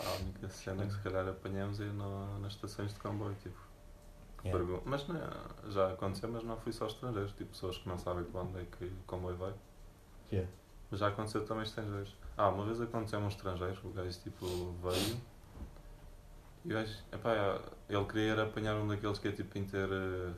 A 0.00 0.22
única 0.22 0.48
cena 0.48 0.86
que 0.86 0.92
se 0.92 0.98
calhar 1.00 1.26
apanhamos 1.26 1.80
é 1.80 1.84
no, 1.84 2.38
nas 2.40 2.52
estações 2.52 2.92
de 2.92 3.00
comboio, 3.00 3.34
tipo. 3.42 3.71
Yeah. 4.44 4.58
pergun- 4.64 4.82
Mas 4.84 5.06
não, 5.06 5.20
já 5.70 5.92
aconteceu, 5.92 6.28
mas 6.30 6.42
não 6.42 6.56
fui 6.56 6.72
só 6.72 6.86
estrangeiros, 6.86 7.32
tipo 7.32 7.50
pessoas 7.50 7.78
que 7.78 7.88
não 7.88 7.96
sabem 7.98 8.24
para 8.24 8.40
onde 8.42 8.58
é 8.60 8.64
que 8.64 8.84
o 8.86 8.92
comboio 9.06 9.36
vai. 9.36 9.54
Yeah. 10.32 10.50
Mas 10.90 11.00
já 11.00 11.08
aconteceu 11.08 11.44
também 11.44 11.62
estrangeiros. 11.62 12.16
Ah, 12.36 12.48
uma 12.48 12.64
vez 12.64 12.80
aconteceu 12.80 13.18
um 13.20 13.28
estrangeiro, 13.28 13.78
o 13.84 13.90
gajo 13.90 14.18
tipo 14.20 14.46
veio 14.82 15.20
e 16.64 16.70
o 16.70 16.74
gajo, 16.74 16.96
epá, 17.12 17.60
ele 17.88 18.04
queria 18.04 18.32
era 18.32 18.42
apanhar 18.44 18.76
um 18.76 18.86
daqueles 18.86 19.18
que 19.18 19.28
é 19.28 19.32
tipo 19.32 19.58
inter 19.58 19.88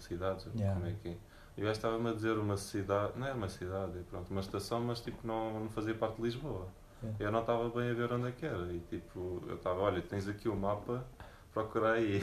cidades, 0.00 0.46
ou 0.46 0.52
Yeah. 0.54 0.75
como 0.75 0.90
é 0.90 0.94
que 1.02 1.08
é. 1.08 1.16
E 1.56 1.61
o 1.61 1.64
gajo 1.64 1.73
estava-me 1.76 2.11
a 2.11 2.12
dizer 2.12 2.37
uma 2.38 2.56
cidade, 2.56 3.12
não 3.18 3.26
é 3.26 3.32
uma 3.32 3.49
cidade, 3.49 3.99
é 3.99 4.02
pronto, 4.02 4.30
uma 4.30 4.40
estação, 4.40 4.80
mas 4.80 5.00
tipo 5.00 5.26
não, 5.26 5.61
não 5.61 5.70
fazia 5.70 5.94
parte 5.94 6.16
de 6.16 6.23
Lisboa. 6.23 6.66
Yeah. 7.02 7.25
Eu 7.26 7.32
não 7.32 7.40
estava 7.40 7.68
bem 7.68 7.90
a 7.90 7.94
ver 7.94 8.12
onde 8.12 8.28
é 8.28 8.32
que 8.32 8.46
era. 8.46 8.73
E 8.73 8.80
tipo, 8.80 9.42
eu 9.46 9.56
estava, 9.56 9.80
olha, 9.80 10.00
tens 10.00 10.26
aqui 10.26 10.49
o 10.49 10.56
mapa, 10.56 11.04
procura 11.54 11.92
aí. 11.92 12.20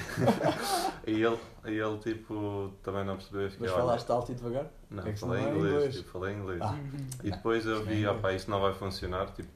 e 1.08 1.24
ele, 1.24 1.40
e 1.66 1.72
ele 1.80 1.98
tipo, 2.00 2.72
também 2.84 3.06
não 3.06 3.16
percebeu. 3.16 3.50
Fiquei, 3.50 3.68
Mas 3.68 3.76
olha, 3.76 3.86
falaste 3.86 4.10
alto 4.12 4.32
e 4.32 4.36
devagar? 4.36 4.68
Não, 4.90 5.00
é 5.08 5.16
falei 5.16 5.16
senão 5.16 5.36
é 5.36 5.42
inglês, 5.42 5.74
inglês. 5.76 5.96
tipo, 5.96 6.10
falei 6.10 6.36
inglês. 6.36 6.62
Ah. 6.62 6.76
E 7.24 7.32
depois 7.32 7.66
eu 7.66 7.84
vi, 7.84 8.04
é 8.04 8.10
ah 8.10 8.14
pá, 8.14 8.34
isto 8.34 8.52
não 8.52 8.60
vai 8.60 8.74
funcionar, 8.74 9.32
tipo, 9.32 9.50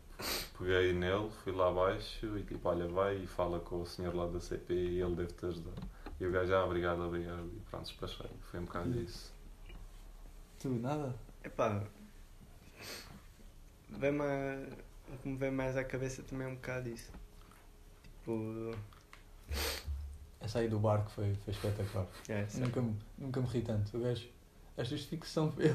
peguei 0.57 0.93
nele, 0.93 1.29
fui 1.43 1.51
lá 1.51 1.67
abaixo 1.67 2.25
e 2.37 2.43
tipo, 2.43 2.67
olha, 2.67 2.87
vai 2.87 3.17
e 3.17 3.27
fala 3.27 3.59
com 3.59 3.81
o 3.81 3.85
senhor 3.85 4.15
lá 4.15 4.25
da 4.27 4.39
CP 4.39 4.73
e 4.73 5.01
ele 5.01 5.15
deve 5.15 5.33
te 5.33 5.45
ajudar. 5.45 5.73
E 6.19 6.25
o 6.25 6.31
gajo, 6.31 6.53
ah, 6.55 6.63
obrigado, 6.65 7.01
obrigado. 7.01 7.45
E 7.53 7.59
pronto, 7.69 7.83
despachei. 7.83 8.29
Foi 8.49 8.61
um 8.61 8.63
bocado 8.63 8.97
isso. 8.97 9.33
Tu, 10.59 10.69
nada? 10.69 11.13
Epá, 11.43 11.83
vem-me 13.89 14.21
a- 14.23 14.85
que 15.21 15.27
me 15.27 15.37
vem 15.37 15.51
mais 15.51 15.77
à 15.77 15.83
cabeça 15.83 16.23
também 16.23 16.47
é 16.47 16.49
um 16.49 16.55
bocado 16.55 16.89
isso. 16.89 17.11
Tipo, 18.19 18.71
Essa 20.39 20.59
aí 20.59 20.67
do 20.67 20.79
barco 20.79 21.09
foi, 21.11 21.33
foi 21.43 21.53
espetacular. 21.53 22.07
é. 22.29 22.45
Nunca, 22.55 22.81
me- 22.81 22.95
nunca 23.17 23.41
me 23.41 23.47
ri 23.47 23.61
tanto. 23.61 23.97
O 23.97 24.01
gajo, 24.01 24.27
a 24.77 24.83
justificação 24.83 25.51
foi. 25.51 25.73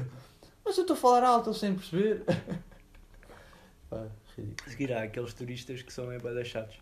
Mas 0.63 0.77
eu 0.77 0.81
estou 0.83 0.95
a 0.95 0.99
falar 0.99 1.23
alto, 1.23 1.53
sem 1.53 1.75
perceber. 1.75 2.23
Pá, 3.89 4.07
ridículo. 4.37 4.55
A 4.65 4.69
seguir 4.69 4.93
há 4.93 5.03
aqueles 5.03 5.33
turistas 5.33 5.81
que 5.81 5.91
são 5.91 6.11
é 6.11 6.17
da 6.19 6.43
chatos. 6.43 6.77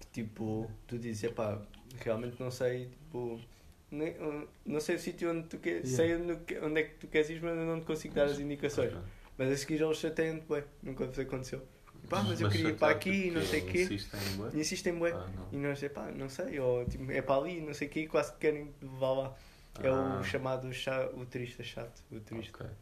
Que, 0.00 0.06
Tipo, 0.24 0.70
tu 0.86 0.98
dizes, 0.98 1.24
epá, 1.24 1.62
realmente 2.00 2.40
não 2.40 2.50
sei, 2.50 2.86
tipo, 2.86 3.40
nem, 3.90 4.14
não 4.66 4.80
sei 4.80 4.96
o 4.96 4.98
sítio 4.98 5.30
onde 5.30 5.46
tu 5.48 5.58
queres, 5.58 5.90
Yeah. 5.98 6.18
sei 6.26 6.34
onde, 6.34 6.58
onde 6.66 6.80
é 6.80 6.84
que 6.84 6.94
tu 6.96 7.06
queres 7.06 7.30
ir, 7.30 7.40
mas 7.42 7.56
eu 7.56 7.64
não 7.64 7.78
te 7.80 7.86
consigo 7.86 8.14
dar 8.14 8.24
as 8.24 8.38
indicações. 8.38 8.92
Mas 9.38 9.52
a 9.52 9.56
seguir 9.56 9.80
eles 9.80 9.96
chateiam-te, 9.98 10.44
bem, 10.48 10.64
nunca 10.82 11.06
vos 11.06 11.18
aconteceu. 11.18 11.62
Pá, 12.08 12.22
mas 12.22 12.40
eu 12.40 12.48
queria 12.48 12.70
ir 12.70 12.76
para 12.76 12.92
aqui 12.92 13.26
e 13.28 13.30
não 13.30 13.42
sei 13.44 13.60
o 13.60 13.66
quê. 13.66 13.82
Insistem 13.82 14.20
em 14.20 14.36
bué? 14.36 14.50
E 14.54 14.60
insistem, 14.60 14.98
bué. 14.98 15.12
Ah, 15.12 15.26
não. 15.36 15.48
E 15.52 15.56
nós, 15.62 15.82
epá, 15.82 16.10
não 16.10 16.28
sei, 16.28 16.58
ou 16.58 16.84
tipo, 16.86 17.10
é 17.10 17.20
para 17.22 17.36
ali, 17.40 17.60
não 17.60 17.74
sei 17.74 17.88
o 17.88 17.90
quê, 17.90 18.00
e 18.00 18.08
quase 18.08 18.32
que 18.32 18.38
querem 18.38 18.72
levar 18.82 19.12
lá. 19.12 19.34
É 19.80 19.88
Ah, 19.88 20.18
o 20.20 20.24
chamado 20.24 20.72
cha, 20.72 21.06
o 21.14 21.24
turista 21.26 21.62
chato, 21.62 22.02
o 22.10 22.18
turista. 22.20 22.64
ok. 22.64 22.74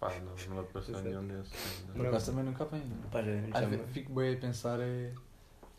Pá, 0.00 0.10
não, 0.20 0.54
não 0.54 0.62
apareceu 0.62 0.94
Não 0.94 1.02
sei. 1.02 1.10
nenhum 1.12 1.26
desses. 1.26 1.52
Por 1.92 1.96
Não. 1.98 2.08
acaso 2.08 2.30
também 2.30 2.44
nunca 2.44 2.64
apanho. 2.64 2.82
Pá, 3.12 3.22
já, 3.22 3.32
já 3.36 3.58
Às 3.58 3.68
me- 3.68 3.76
vezes 3.76 3.92
fico 3.92 4.14
bem 4.14 4.34
a 4.34 4.36
pensar 4.38 4.80
é, 4.80 5.12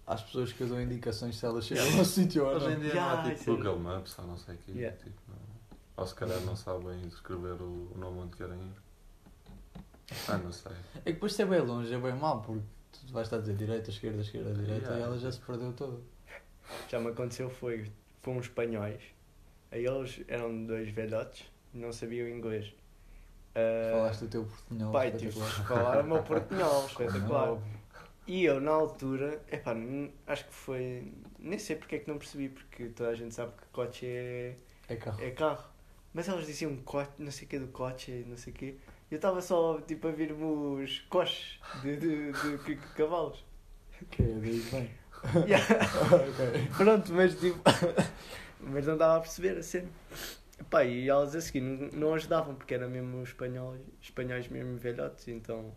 às 0.06 0.22
pessoas 0.22 0.54
que 0.54 0.62
eu 0.62 0.68
dou 0.68 0.80
indicações 0.80 1.36
se 1.38 1.46
elas 1.46 1.66
chegam 1.66 1.98
ao 1.98 2.06
sítio 2.06 2.46
ou 2.46 2.56
Hoje 2.56 2.68
em 2.68 2.74
não. 2.76 2.80
dia 2.82 2.90
Yeah, 2.90 3.14
não 3.24 3.32
há 3.32 3.36
tipo 3.36 3.52
é- 3.52 3.56
Google 3.56 3.80
Maps 3.80 4.20
ou 4.20 4.28
não 4.28 4.38
sei 4.38 4.56
o 4.56 4.58
quê. 4.60 4.72
Yeah. 4.74 4.96
Tipo, 4.98 5.16
não. 5.28 5.36
Ou 5.98 6.06
se 6.08 6.14
calhar 6.16 6.40
não 6.42 6.56
sabem 6.56 7.02
escrever 7.08 7.60
o, 7.62 7.92
o 7.94 7.98
nome 7.98 8.20
onde 8.20 8.38
querem 8.38 8.58
ir. 8.62 9.76
Ah, 10.30 10.38
não 10.38 10.52
sei. 10.52 10.72
É 10.96 11.00
que 11.06 11.14
depois 11.14 11.34
se 11.34 11.42
é 11.42 11.46
bem 11.46 11.60
longe, 11.62 11.94
é 11.94 11.98
bem 11.98 12.14
mal, 12.14 12.42
porque 12.42 12.62
tu 12.92 13.14
vais 13.14 13.26
estar 13.28 13.38
a 13.38 13.40
dizer 13.40 13.56
direita, 13.56 13.90
esquerda, 13.90 14.22
esquerda, 14.22 14.54
direita 14.54 14.86
Yeah. 14.88 15.00
e 15.00 15.02
ela 15.04 15.18
já 15.18 15.32
se 15.32 15.40
perdeu 15.40 15.72
toda. 15.74 16.00
Já 16.90 17.00
me 17.00 17.10
aconteceu 17.10 17.50
foi 17.50 17.92
com 18.24 18.38
uns 18.38 18.46
espanhóis. 18.46 19.02
Aí 19.72 19.86
eles 19.86 20.22
eram 20.28 20.66
dois 20.66 20.90
velhotes, 20.90 21.46
não 21.74 21.92
sabiam 21.94 22.28
inglês. 22.28 22.74
Ah, 23.56 23.92
Falaste 23.92 24.22
do 24.22 24.28
teu 24.30 24.46
portunhol. 24.46 24.92
pai, 24.92 25.12
tive 25.12 25.34
que 25.34 25.40
falar 25.64 26.02
o 26.04 26.08
meu 26.08 26.24
portunhol, 26.24 26.86
espetacular. 26.88 27.58
E 28.28 28.46
eu 28.46 28.62
na 28.62 28.72
altura, 28.72 29.42
epá, 29.52 29.76
acho 30.28 30.46
que 30.46 30.54
foi. 30.54 31.12
Nem 31.40 31.58
sei 31.60 31.76
porque 31.76 31.96
é 31.96 32.00
que 32.00 32.08
não 32.10 32.18
percebi, 32.18 32.50
porque 32.50 32.86
toda 32.90 33.10
a 33.10 33.16
gente 33.16 33.34
sabe 33.34 33.52
que 33.54 33.66
coche 33.74 34.06
é, 34.06 34.56
É 34.88 34.96
carro. 34.96 35.22
é 35.24 35.32
carro. 35.32 35.64
Mas 36.14 36.28
eles 36.28 36.46
diziam 36.46 36.76
coche, 36.78 37.10
não 37.18 37.32
sei 37.32 37.46
o 37.46 37.50
que 37.50 37.60
do 37.60 37.68
coche, 37.70 38.26
não 38.28 38.38
sei 38.38 38.54
o 38.54 38.56
quê. 38.56 38.76
Eu 39.12 39.18
estava 39.18 39.42
só 39.42 39.80
tipo 39.82 40.08
a 40.08 40.12
vir-me 40.12 40.44
os 40.84 41.00
coches 41.10 41.60
de, 41.84 41.98
de, 41.98 42.32
de, 42.32 42.58
de- 42.58 42.76
cavalos. 42.96 43.44
Daí 43.92 44.08
que 44.10 44.24
vem. 44.24 44.90
Yeah. 45.46 45.66
ok. 46.06 46.70
Pronto, 46.78 47.14
mas 47.14 47.40
tipo. 47.40 47.60
mas 48.60 48.88
não 48.88 48.98
dava 48.98 49.18
a 49.18 49.20
perceber 49.20 49.58
a 49.58 49.64
cena. 49.64 49.90
Pá, 50.70 50.84
e 50.86 51.10
elas 51.10 51.36
a 51.36 51.42
seguir 51.42 51.62
não, 51.62 51.90
não 51.90 52.14
ajudavam 52.14 52.56
porque 52.56 52.74
eram 52.74 52.90
mesmo 52.90 53.22
espanhóis, 53.24 53.82
espanhóis 54.02 54.48
mesmo 54.48 54.78
velhotes, 54.78 55.28
então. 55.28 55.76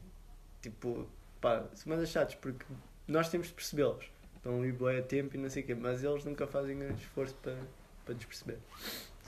Tipo, 0.62 1.06
pá, 1.40 1.64
são 1.74 1.90
mais 1.90 2.02
achados 2.02 2.36
porque 2.36 2.64
nós 3.08 3.28
temos 3.28 3.48
de 3.48 3.54
percebê-los. 3.54 4.04
Estão 4.36 4.60
ali 4.60 4.72
boa 4.72 4.96
a 4.98 5.02
tempo 5.02 5.34
e 5.36 5.38
não 5.38 5.50
sei 5.50 5.62
o 5.62 5.66
quê, 5.66 5.74
mas 5.74 6.04
eles 6.04 6.24
nunca 6.24 6.46
fazem 6.46 6.78
grande 6.78 7.02
esforço 7.02 7.34
para, 7.42 7.56
para 8.04 8.14
nos 8.14 8.24
perceber. 8.24 8.58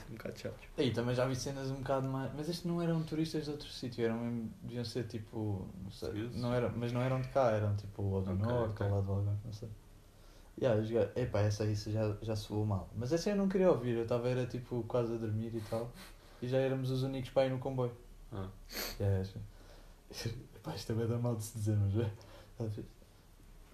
Um 0.09 0.13
bocado 0.15 0.39
chatos. 0.39 0.67
Aí 0.77 0.91
também 0.91 1.13
já 1.15 1.25
vi 1.25 1.35
cenas 1.35 1.69
um 1.69 1.75
bocado 1.77 2.07
mais. 2.07 2.31
Mas 2.33 2.47
estes 2.49 2.65
não 2.65 2.81
eram 2.81 3.03
turistas 3.03 3.45
de 3.45 3.51
outro 3.51 3.67
sítio, 3.67 4.05
eram 4.05 4.17
mesmo. 4.19 4.51
deviam 4.63 4.85
ser 4.85 5.03
tipo. 5.05 5.67
Não 5.83 5.91
sei. 5.91 6.29
Não 6.33 6.53
eram, 6.53 6.71
mas 6.75 6.91
não 6.91 7.01
eram 7.01 7.19
de 7.21 7.27
cá, 7.29 7.51
eram 7.51 7.75
tipo 7.75 8.01
ou 8.03 8.21
do 8.21 8.31
Ok, 8.31 8.45
norte 8.45 8.71
ok. 8.73 8.87
ou 8.87 8.95
lá 8.95 9.01
do 9.01 9.11
Algarve, 9.11 9.39
não 9.45 9.53
sei. 9.53 9.69
Yeah, 10.59 10.81
os 10.81 10.89
gajos- 10.89 11.11
epá, 11.15 11.41
essa 11.41 11.65
isso 11.65 11.91
já, 11.91 12.15
já 12.21 12.35
soou 12.35 12.65
mal. 12.65 12.89
Mas 12.95 13.13
essa 13.13 13.29
eu 13.29 13.35
não 13.35 13.47
queria 13.47 13.69
ouvir, 13.69 13.95
eu 13.95 14.03
estava 14.03 14.27
era 14.29 14.45
tipo 14.47 14.83
quase 14.87 15.13
a 15.13 15.17
dormir 15.17 15.53
e 15.55 15.61
tal. 15.69 15.91
E 16.41 16.47
já 16.47 16.57
éramos 16.57 16.89
os 16.89 17.03
únicos 17.03 17.29
para 17.31 17.45
ir 17.47 17.51
no 17.51 17.59
comboio. 17.59 17.91
Ah. 18.31 18.49
Yeah, 18.99 19.21
acho- 19.21 19.39
epá, 20.55 20.75
isto 20.75 20.87
também 20.87 21.07
dá 21.07 21.17
mal 21.17 21.35
de 21.35 21.43
se 21.43 21.57
dizer, 21.57 21.75
mas 21.77 21.95
é. 21.97 22.11
Às 22.59 22.69
vezes, 22.75 22.85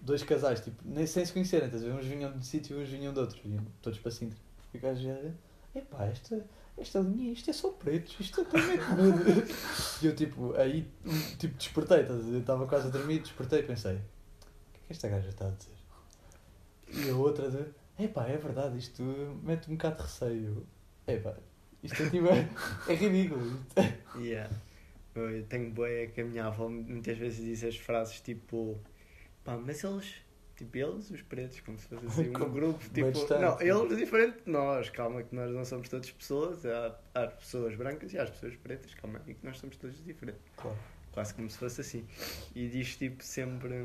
Dois 0.00 0.22
casais, 0.22 0.60
tipo, 0.60 0.82
nem 0.84 1.06
sem 1.06 1.24
se 1.24 1.32
conhecerem, 1.32 1.66
a 1.68 1.70
ver? 1.70 1.92
Uns 1.92 2.04
vinham 2.04 2.30
de 2.30 2.38
um 2.38 2.42
sítio 2.42 2.78
e 2.78 2.82
uns 2.84 2.90
vinham 2.90 3.12
de 3.12 3.18
outro, 3.20 3.40
vinham 3.42 3.64
todos 3.80 3.98
para 3.98 4.10
Sintra. 4.10 4.38
E 4.74 4.76
o 4.76 4.80
gajo 4.80 5.02
já 5.02 5.12
era, 5.12 5.34
epá, 5.74 6.06
esta, 6.06 6.44
esta 6.76 7.00
linha, 7.00 7.32
isto 7.32 7.50
é 7.50 7.52
só 7.52 7.70
pretos, 7.70 8.18
isto 8.18 8.40
é 8.40 8.44
com 8.44 8.56
medo. 8.58 8.84
E 10.02 10.06
eu 10.06 10.14
tipo, 10.14 10.54
aí, 10.56 10.88
tipo, 11.38 11.54
despertei, 11.56 12.06
estava 12.38 12.66
quase 12.66 12.88
a 12.88 12.90
dormir, 12.90 13.20
despertei 13.20 13.60
e 13.60 13.62
pensei, 13.62 13.96
o 13.96 13.98
que 14.72 14.78
é 14.78 14.86
que 14.86 14.92
esta 14.92 15.08
gaja 15.08 15.28
está 15.28 15.46
a 15.46 15.50
dizer? 15.50 15.74
E 16.88 17.10
a 17.10 17.16
outra 17.16 17.50
de, 17.50 17.64
epá, 17.98 18.26
é 18.26 18.36
verdade, 18.36 18.78
isto 18.78 19.02
mete 19.42 19.70
um 19.70 19.74
bocado 19.74 19.96
de 19.96 20.02
receio. 20.02 20.66
Epá, 21.06 21.34
isto 21.82 22.02
é 22.02 22.10
tipo, 22.10 22.28
é, 22.28 22.48
é 22.88 22.94
ridículo. 22.94 23.60
Yeah. 24.16 24.50
Eu 25.14 25.44
tenho 25.44 25.70
boia 25.70 26.08
que 26.08 26.20
a 26.20 26.24
minha 26.24 26.46
avó 26.46 26.68
muitas 26.68 27.16
vezes 27.16 27.44
diz 27.44 27.62
as 27.62 27.76
frases 27.76 28.20
tipo 28.20 28.80
pá, 29.44 29.56
mas 29.56 29.84
eles, 29.84 30.14
tipo 30.56 30.76
eles, 30.76 31.10
os 31.10 31.22
pretos, 31.22 31.60
como 31.60 31.78
se 31.78 31.86
fosse 31.88 32.06
assim 32.06 32.28
um 32.30 32.32
Como 32.32 32.50
grupo, 32.52 32.78
tipo, 32.92 33.10
distante, 33.12 33.42
não, 33.42 33.60
eles 33.60 33.96
diferente 33.98 34.38
de 34.44 34.50
nós, 34.50 34.88
calma 34.90 35.22
que 35.22 35.34
nós 35.34 35.50
não 35.50 35.64
somos 35.64 35.88
todas 35.88 36.10
pessoas, 36.10 36.64
há, 36.66 36.94
há 37.14 37.26
pessoas 37.28 37.74
brancas 37.76 38.12
e 38.12 38.18
há 38.18 38.22
as 38.22 38.30
pessoas 38.30 38.54
pretas, 38.56 38.94
calma 38.94 39.20
aí 39.26 39.34
que 39.34 39.44
nós 39.44 39.58
somos 39.58 39.76
todos 39.76 39.96
diferentes, 40.04 40.40
Claro. 40.56 40.76
quase 41.12 41.34
como 41.34 41.48
se 41.50 41.58
fosse 41.58 41.80
assim. 41.80 42.06
E 42.54 42.68
diz 42.68 42.96
tipo 42.96 43.22
sempre, 43.22 43.84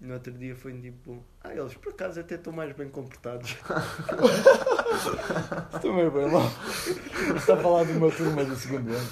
no 0.00 0.14
outro 0.14 0.32
dia 0.32 0.54
foi 0.54 0.72
tipo, 0.80 1.24
ah, 1.42 1.52
eles 1.54 1.74
por 1.74 1.92
acaso 1.92 2.20
até 2.20 2.34
estão 2.36 2.52
mais 2.52 2.72
bem 2.72 2.88
comportados. 2.88 3.56
Estou 5.74 5.92
meio 5.94 6.10
bem 6.10 6.30
mal. 6.30 6.50
Está 7.36 7.54
a 7.54 7.56
falar 7.56 7.84
de 7.84 7.92
uma 7.92 8.10
turma 8.10 8.44
do 8.44 8.56
segundo 8.56 8.90
ano. 8.92 9.08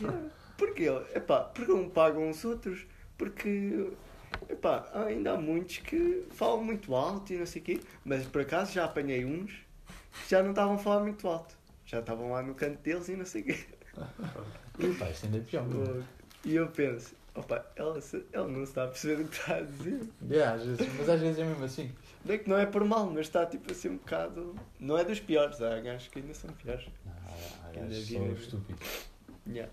Yeah. 0.00 0.28
Porquê? 0.56 0.86
Epá, 1.14 1.40
porque 1.40 1.72
não 1.72 1.88
pagam 1.88 2.28
os 2.30 2.44
outros? 2.44 2.86
Porque 3.16 3.90
epá, 4.48 4.88
ainda 5.06 5.32
há 5.32 5.36
muitos 5.40 5.78
que 5.78 6.26
falam 6.30 6.62
muito 6.64 6.94
alto 6.94 7.32
e 7.32 7.36
não 7.38 7.46
sei 7.46 7.60
o 7.62 7.64
quê, 7.64 7.80
mas 8.04 8.26
por 8.26 8.42
acaso 8.42 8.72
já 8.72 8.84
apanhei 8.84 9.24
uns 9.24 9.52
que 10.24 10.30
já 10.30 10.42
não 10.42 10.50
estavam 10.50 10.74
a 10.74 10.78
falar 10.78 11.00
muito 11.02 11.26
alto. 11.28 11.56
Já 11.86 12.00
estavam 12.00 12.30
lá 12.32 12.42
no 12.42 12.54
canto 12.54 12.78
deles 12.82 13.08
e 13.08 13.16
não 13.16 13.24
sei 13.26 13.42
o 13.42 13.44
quê. 13.46 13.58
E 14.78 14.94
pá, 14.94 15.10
isto 15.10 15.26
ainda 15.26 15.38
é 15.38 15.40
pior. 15.42 15.66
meu. 15.66 16.02
E 16.42 16.54
eu 16.54 16.66
penso, 16.68 17.14
opa, 17.34 17.66
ela, 17.76 18.00
se- 18.00 18.24
ela 18.32 18.48
não 18.48 18.62
está 18.62 18.84
a 18.84 18.88
perceber 18.88 19.22
o 19.24 19.28
que 19.28 19.36
está 19.36 19.56
a 19.56 19.60
dizer. 19.60 20.00
Yeah, 20.30 20.54
às 20.54 20.64
vezes, 20.64 20.94
mas 20.96 21.08
às 21.08 21.20
vezes 21.20 21.38
é 21.38 21.44
mesmo 21.44 21.64
assim. 21.64 21.90
Não 22.24 22.34
é 22.34 22.38
que 22.38 22.48
não 22.48 22.56
é 22.58 22.64
por 22.64 22.82
mal, 22.84 23.04
mas 23.06 23.26
está 23.26 23.44
tipo 23.44 23.70
assim 23.70 23.90
um 23.90 23.96
bocado. 23.98 24.54
Não 24.78 24.96
é 24.96 25.04
dos 25.04 25.20
piores, 25.20 25.60
há 25.60 25.78
gajos 25.80 26.08
que 26.08 26.18
ainda 26.20 26.32
são 26.32 26.50
piores. 26.52 26.86
Não, 27.04 27.12
há- 27.12 27.66
há 27.66 27.66
Ainda 27.68 27.80
gajos 27.88 28.08
vi 28.08 28.14
só 28.14 28.20
mesmo. 28.20 28.36
estúpidos. 28.38 28.88
Yeah. 29.46 29.72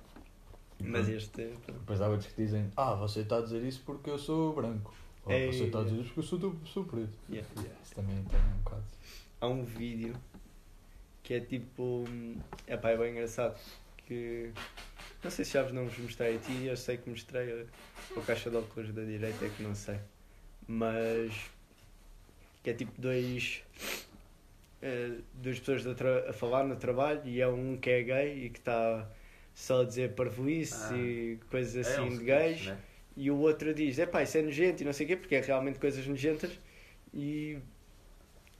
Mas 0.80 1.10
este. 1.10 1.54
Depois 1.68 2.00
há 2.02 2.08
outros 2.08 2.32
que 2.32 2.42
dizem, 2.44 2.72
ah, 2.78 2.94
você 2.96 3.22
está 3.22 3.38
a 3.38 3.42
dizer 3.42 3.64
isso 3.64 3.82
porque 3.86 4.10
eu 4.10 4.18
sou 4.20 4.54
branco. 4.54 4.94
Ou 5.26 5.32
Ei, 5.32 5.52
você 5.52 5.66
está 5.66 5.80
a 5.80 5.84
dizer 5.84 5.96
yeah. 5.96 6.06
isso 6.06 6.14
porque 6.14 6.20
eu 6.20 6.24
sou, 6.24 6.40
do- 6.40 6.68
sou 6.68 6.86
preto. 6.86 7.18
Yeah. 7.30 7.48
Isso 7.84 7.96
também 7.96 8.24
tem 8.26 8.40
um 8.40 8.58
bocado. 8.64 8.84
há 9.42 9.48
um 9.48 9.64
vídeo 9.64 10.16
que 11.24 11.34
é 11.34 11.40
tipo. 11.40 12.06
É 12.68 12.78
pá, 12.78 12.92
é 12.92 12.98
bem 12.98 13.12
engraçado. 13.12 13.58
Que. 14.06 14.52
Não 15.24 15.32
sei 15.32 15.44
se 15.44 15.54
já 15.54 15.64
não 15.74 15.86
vos 15.88 15.98
mostrei 15.98 16.36
a 16.36 16.40
ti, 16.40 16.66
eu 16.66 16.78
sei 16.78 16.98
que 16.98 17.10
mostrei 17.10 17.52
a, 18.16 18.20
a 18.20 18.24
caixa 18.24 18.50
de 18.50 18.56
óculos 18.56 18.94
da 18.94 19.04
direita, 19.04 19.46
é 19.46 19.50
que 19.50 19.64
não 19.64 19.74
sei. 19.76 20.00
Mas. 20.68 21.34
Que 22.64 22.70
é 22.70 22.74
tipo 22.74 22.94
dois. 23.02 23.64
eh, 24.82 25.18
duas 25.34 25.60
pessoas 25.60 25.86
a, 25.88 26.30
a 26.30 26.34
falar 26.34 26.64
no 26.66 26.76
trabalho 26.76 27.22
e 27.26 27.42
é 27.42 27.48
um 27.48 27.78
que 27.78 27.90
é 27.90 28.04
gay 28.04 28.46
e 28.46 28.50
que 28.50 28.60
está 28.60 29.10
só 29.60 29.82
a 29.82 29.86
dizer 29.86 30.14
parvoíce 30.14 30.94
Ah. 30.94 30.98
e 30.98 31.40
coisas 31.50 31.76
É 31.88 31.92
assim 31.94 32.02
um 32.02 32.18
de 32.18 32.24
gays. 32.24 32.66
né? 32.66 32.78
E 33.16 33.32
o 33.32 33.38
outro 33.40 33.74
diz, 33.74 33.98
é 34.00 34.06
pá, 34.06 34.22
isso 34.24 34.38
é 34.38 34.42
nojento 34.44 34.84
e 34.84 34.86
não 34.86 34.94
sei 34.94 35.06
o 35.06 35.10
quê, 35.10 35.16
porque 35.18 35.36
é 35.36 35.42
realmente 35.42 35.80
coisas 35.80 36.06
nojentas. 36.06 36.52
E 37.14 37.58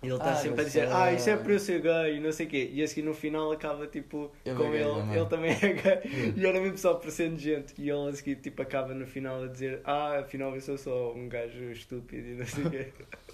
ele 0.02 0.14
está 0.14 0.32
Ah, 0.32 0.36
sempre 0.36 0.62
a 0.62 0.64
eu 0.64 0.66
dizer, 0.66 0.88
sei. 0.88 0.96
ah, 0.96 1.14
isso 1.14 1.30
é 1.30 1.38
por 1.38 1.52
eu 1.52 1.60
ser 1.60 1.82
gay 1.82 2.18
e 2.18 2.20
não 2.20 2.32
sei 2.32 2.46
o 2.48 2.50
quê. 2.50 2.70
E 2.74 2.84
a 2.84 2.88
seguir 2.88 3.04
no 3.04 3.14
final 3.14 3.52
acaba 3.52 3.88
tipo 3.88 4.32
Ele 4.46 4.56
com 4.56 4.64
é 4.66 4.72
gay 4.72 4.82
ele, 4.82 4.90
também. 4.94 5.16
ele 5.18 5.26
também 5.28 5.52
é 5.52 5.74
gay. 5.74 6.34
E 6.38 6.46
era 6.46 6.60
mesmo 6.62 6.78
só 6.78 6.96
por 6.96 7.12
ser 7.12 7.30
nojento. 7.32 7.74
E 7.78 7.90
ele 7.90 8.10
a 8.10 8.14
seguir 8.14 8.36
tipo 8.38 8.62
acaba 8.62 8.94
no 8.96 9.06
final 9.08 9.44
a 9.44 9.48
dizer, 9.48 9.82
ah, 9.84 10.20
afinal 10.20 10.54
eu 10.56 10.62
sou 10.62 10.78
só 10.78 11.14
um 11.14 11.30
gajo 11.30 11.72
estúpido 11.72 12.28
e 12.30 12.36
não 12.36 12.46
sei 12.46 12.64
o 12.66 12.70
quê. 12.72 12.88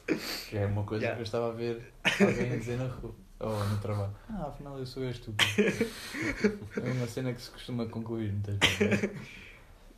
Que 0.50 0.58
é 0.58 0.66
uma 0.66 0.84
coisa 0.84 1.04
Yeah. 1.06 1.16
que 1.16 1.22
eu 1.22 1.24
estava 1.24 1.50
a 1.50 1.52
ver 1.56 1.82
alguém 2.20 2.52
a 2.54 2.56
dizer 2.58 2.78
na 2.78 2.88
rua. 2.88 3.16
Ou 3.40 3.66
no 3.66 3.78
trabalho. 3.80 4.14
Ah, 4.30 4.48
afinal 4.48 4.78
eu 4.78 4.86
sou 4.86 5.04
eu 5.04 5.10
estúpido. 5.10 5.44
é 6.82 6.92
uma 6.92 7.08
cena 7.08 7.34
que 7.34 7.42
se 7.42 7.50
costuma 7.52 7.86
concluir 7.88 8.32
muitas 8.32 8.56
vezes. 8.78 9.10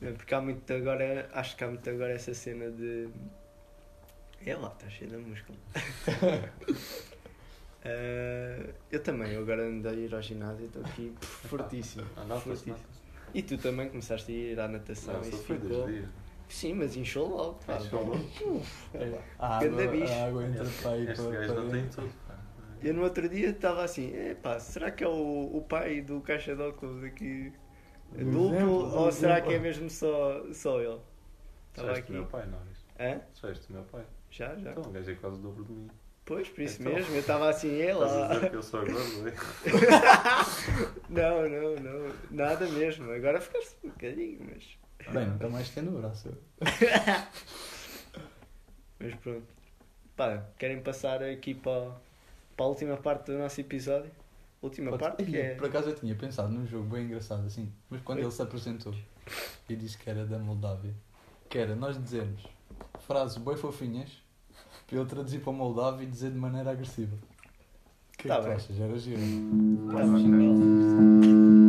É, 0.02 0.12
Porque 0.12 0.34
há 0.34 0.41
muito 0.41 0.74
agora, 0.74 1.30
acho 1.34 1.56
que 1.56 1.63
há 1.63 1.67
muito 1.67 1.89
agora 1.89 2.13
essa 2.13 2.34
cena 2.34 2.69
de. 2.71 3.08
É 4.45 4.56
lá, 4.56 4.67
está 4.69 4.89
cheio 4.89 5.10
de 5.12 5.17
músculo. 5.17 5.58
Eh, 7.84 8.74
eu 8.91 9.00
também, 9.02 9.32
eu 9.34 9.41
agora 9.41 9.63
ando 9.67 9.88
a 9.88 9.93
ir 9.93 10.13
ao 10.13 10.21
ginásio 10.21 10.63
e 10.63 10.65
estou 10.67 10.84
aqui 10.84 11.13
fortíssimo. 11.19 12.06
Ah, 12.17 12.24
nota-se, 12.26 12.45
fortíssimo. 12.65 12.78
E 13.34 13.41
tu 13.43 13.58
também 13.58 13.89
começaste 13.89 14.32
a 14.32 14.36
ir 14.36 14.60
à 14.60 14.67
natação 14.67 15.15
Não, 15.15 15.24
e 15.24 15.30
isso 15.30 15.43
ficou. 15.43 15.88
Sim, 16.48 16.74
mas 16.76 16.95
inchou 16.95 17.28
logo. 17.28 17.60
pá. 17.65 17.78
Inchou 17.78 18.06
logo? 18.06 18.62
É, 18.93 19.19
a, 19.39 19.60
Ganda 19.60 19.84
água, 19.84 19.91
bicho. 19.91 20.13
a 20.13 20.26
água 20.28 20.45
entra 20.45 20.65
para 20.82 20.91
aí 20.91 21.08
Este 21.10 21.24
para, 21.24 21.32
gajo 21.32 21.54
para 21.54 21.63
não 21.63 21.71
tem 21.71 21.88
tudo. 21.89 22.10
Eu 22.86 22.93
no 22.93 23.02
outro 23.04 23.28
dia 23.28 23.50
estava 23.50 23.84
assim, 23.84 24.13
epá, 24.30 24.60
será 24.60 24.91
que 24.91 25.04
é 25.04 25.08
o, 25.08 25.58
o 25.58 25.65
pai 25.67 26.02
do 26.02 26.21
caixa 26.21 26.56
de 26.56 26.62
óculos 26.62 27.04
aqui 27.04 27.52
Do 28.12 28.26
duplo 28.26 28.56
exemplo, 28.56 28.95
ou 28.95 29.12
será 29.12 29.34
exemplo. 29.36 29.50
que 29.50 29.56
é 29.56 29.60
mesmo 29.60 29.89
só, 29.89 30.43
só 30.54 30.80
ele? 30.82 31.00
Estava 31.71 31.93
aqui. 31.93 32.12
o 32.12 32.15
meu 32.15 32.26
pai, 32.28 32.45
não 32.45 32.60
é? 33.00 33.13
Hã? 33.15 33.21
Disseste 33.34 33.69
o 33.71 33.74
meu 33.74 33.84
pai. 33.84 34.04
Já, 34.30 34.56
já. 34.58 34.71
Então, 34.71 34.84
o 34.84 34.89
gajo 34.91 35.12
é 35.12 35.15
quase 35.15 35.36
o 35.36 35.39
dobro 35.39 35.63
de 35.65 35.71
mim. 35.74 35.89
Pois, 36.26 36.48
por 36.50 36.62
isso 36.62 36.82
Então. 36.82 36.93
mesmo, 36.93 37.13
eu 37.15 37.19
estava 37.19 37.50
assim, 37.50 37.69
ele 37.69 37.91
Estás 37.91 38.12
a 38.13 38.15
lá. 38.17 38.34
dizer 38.36 38.50
que 38.50 38.56
eu 38.56 38.63
sou 38.63 38.80
gordo, 38.86 39.28
é? 39.30 39.34
Não, 41.10 41.50
não, 41.50 41.76
não, 41.76 42.15
nada 42.32 42.67
mesmo. 42.67 43.12
Agora 43.12 43.39
ficaste 43.41 43.76
um 43.84 43.89
bocadinho, 43.89 44.39
mas. 44.54 44.78
Bem, 45.13 45.28
nunca 45.28 45.50
mais 45.50 45.69
tendo 45.69 45.95
o 45.95 46.00
braço. 46.02 46.30
Mas 49.00 49.13
pronto. 49.15 49.45
Pá, 50.15 50.43
querem 50.58 50.82
passar 50.82 51.21
aqui 51.21 51.54
para, 51.54 51.91
para 52.56 52.65
a 52.65 52.70
última 52.70 52.98
parte 52.98 53.32
do 53.32 53.38
nosso 53.38 53.60
episódio? 53.62 54.12
Última 54.62 54.89
Pode- 54.91 55.04
parte 55.04 55.24
que 55.26 55.38
é. 55.38 55.56
Por 55.56 55.68
acaso 55.68 55.89
eu 55.89 55.96
tinha 55.96 56.15
pensado 56.15 56.52
num 56.52 56.65
jogo 56.65 56.86
bem 56.89 57.06
engraçado 57.06 57.46
assim, 57.46 57.72
mas 57.89 58.02
quando 58.02 58.20
Oi? 58.20 58.24
ele 58.26 58.32
se 58.32 58.41
apresentou 58.41 58.94
e 59.70 59.76
disse 59.76 59.98
que 59.98 60.10
era 60.10 60.26
da 60.26 60.39
Moldávia, 60.39 60.94
que 61.50 61.58
era 61.58 61.76
nós 61.76 62.02
dizermos 62.02 62.44
frases 63.02 63.38
bem 63.38 63.56
fofinhas 63.56 64.10
para 64.88 64.98
ele 65.00 65.06
traduzir 65.08 65.39
para 65.41 65.54
Moldávia 65.54 66.04
e 66.04 66.08
dizer 66.10 66.32
de 66.32 66.38
maneira 66.38 66.72
agressiva. 66.72 67.15
O 67.15 68.18
que 68.18 68.28
é 68.28 68.30
Tá 68.30 68.36
que 68.38 68.41
tu 68.41 68.48
bem. 68.48 68.56
achas? 68.56 68.80
Era 68.80 68.98
giro. 68.98 69.20
Tá 69.91 70.04
bem. 70.04 71.64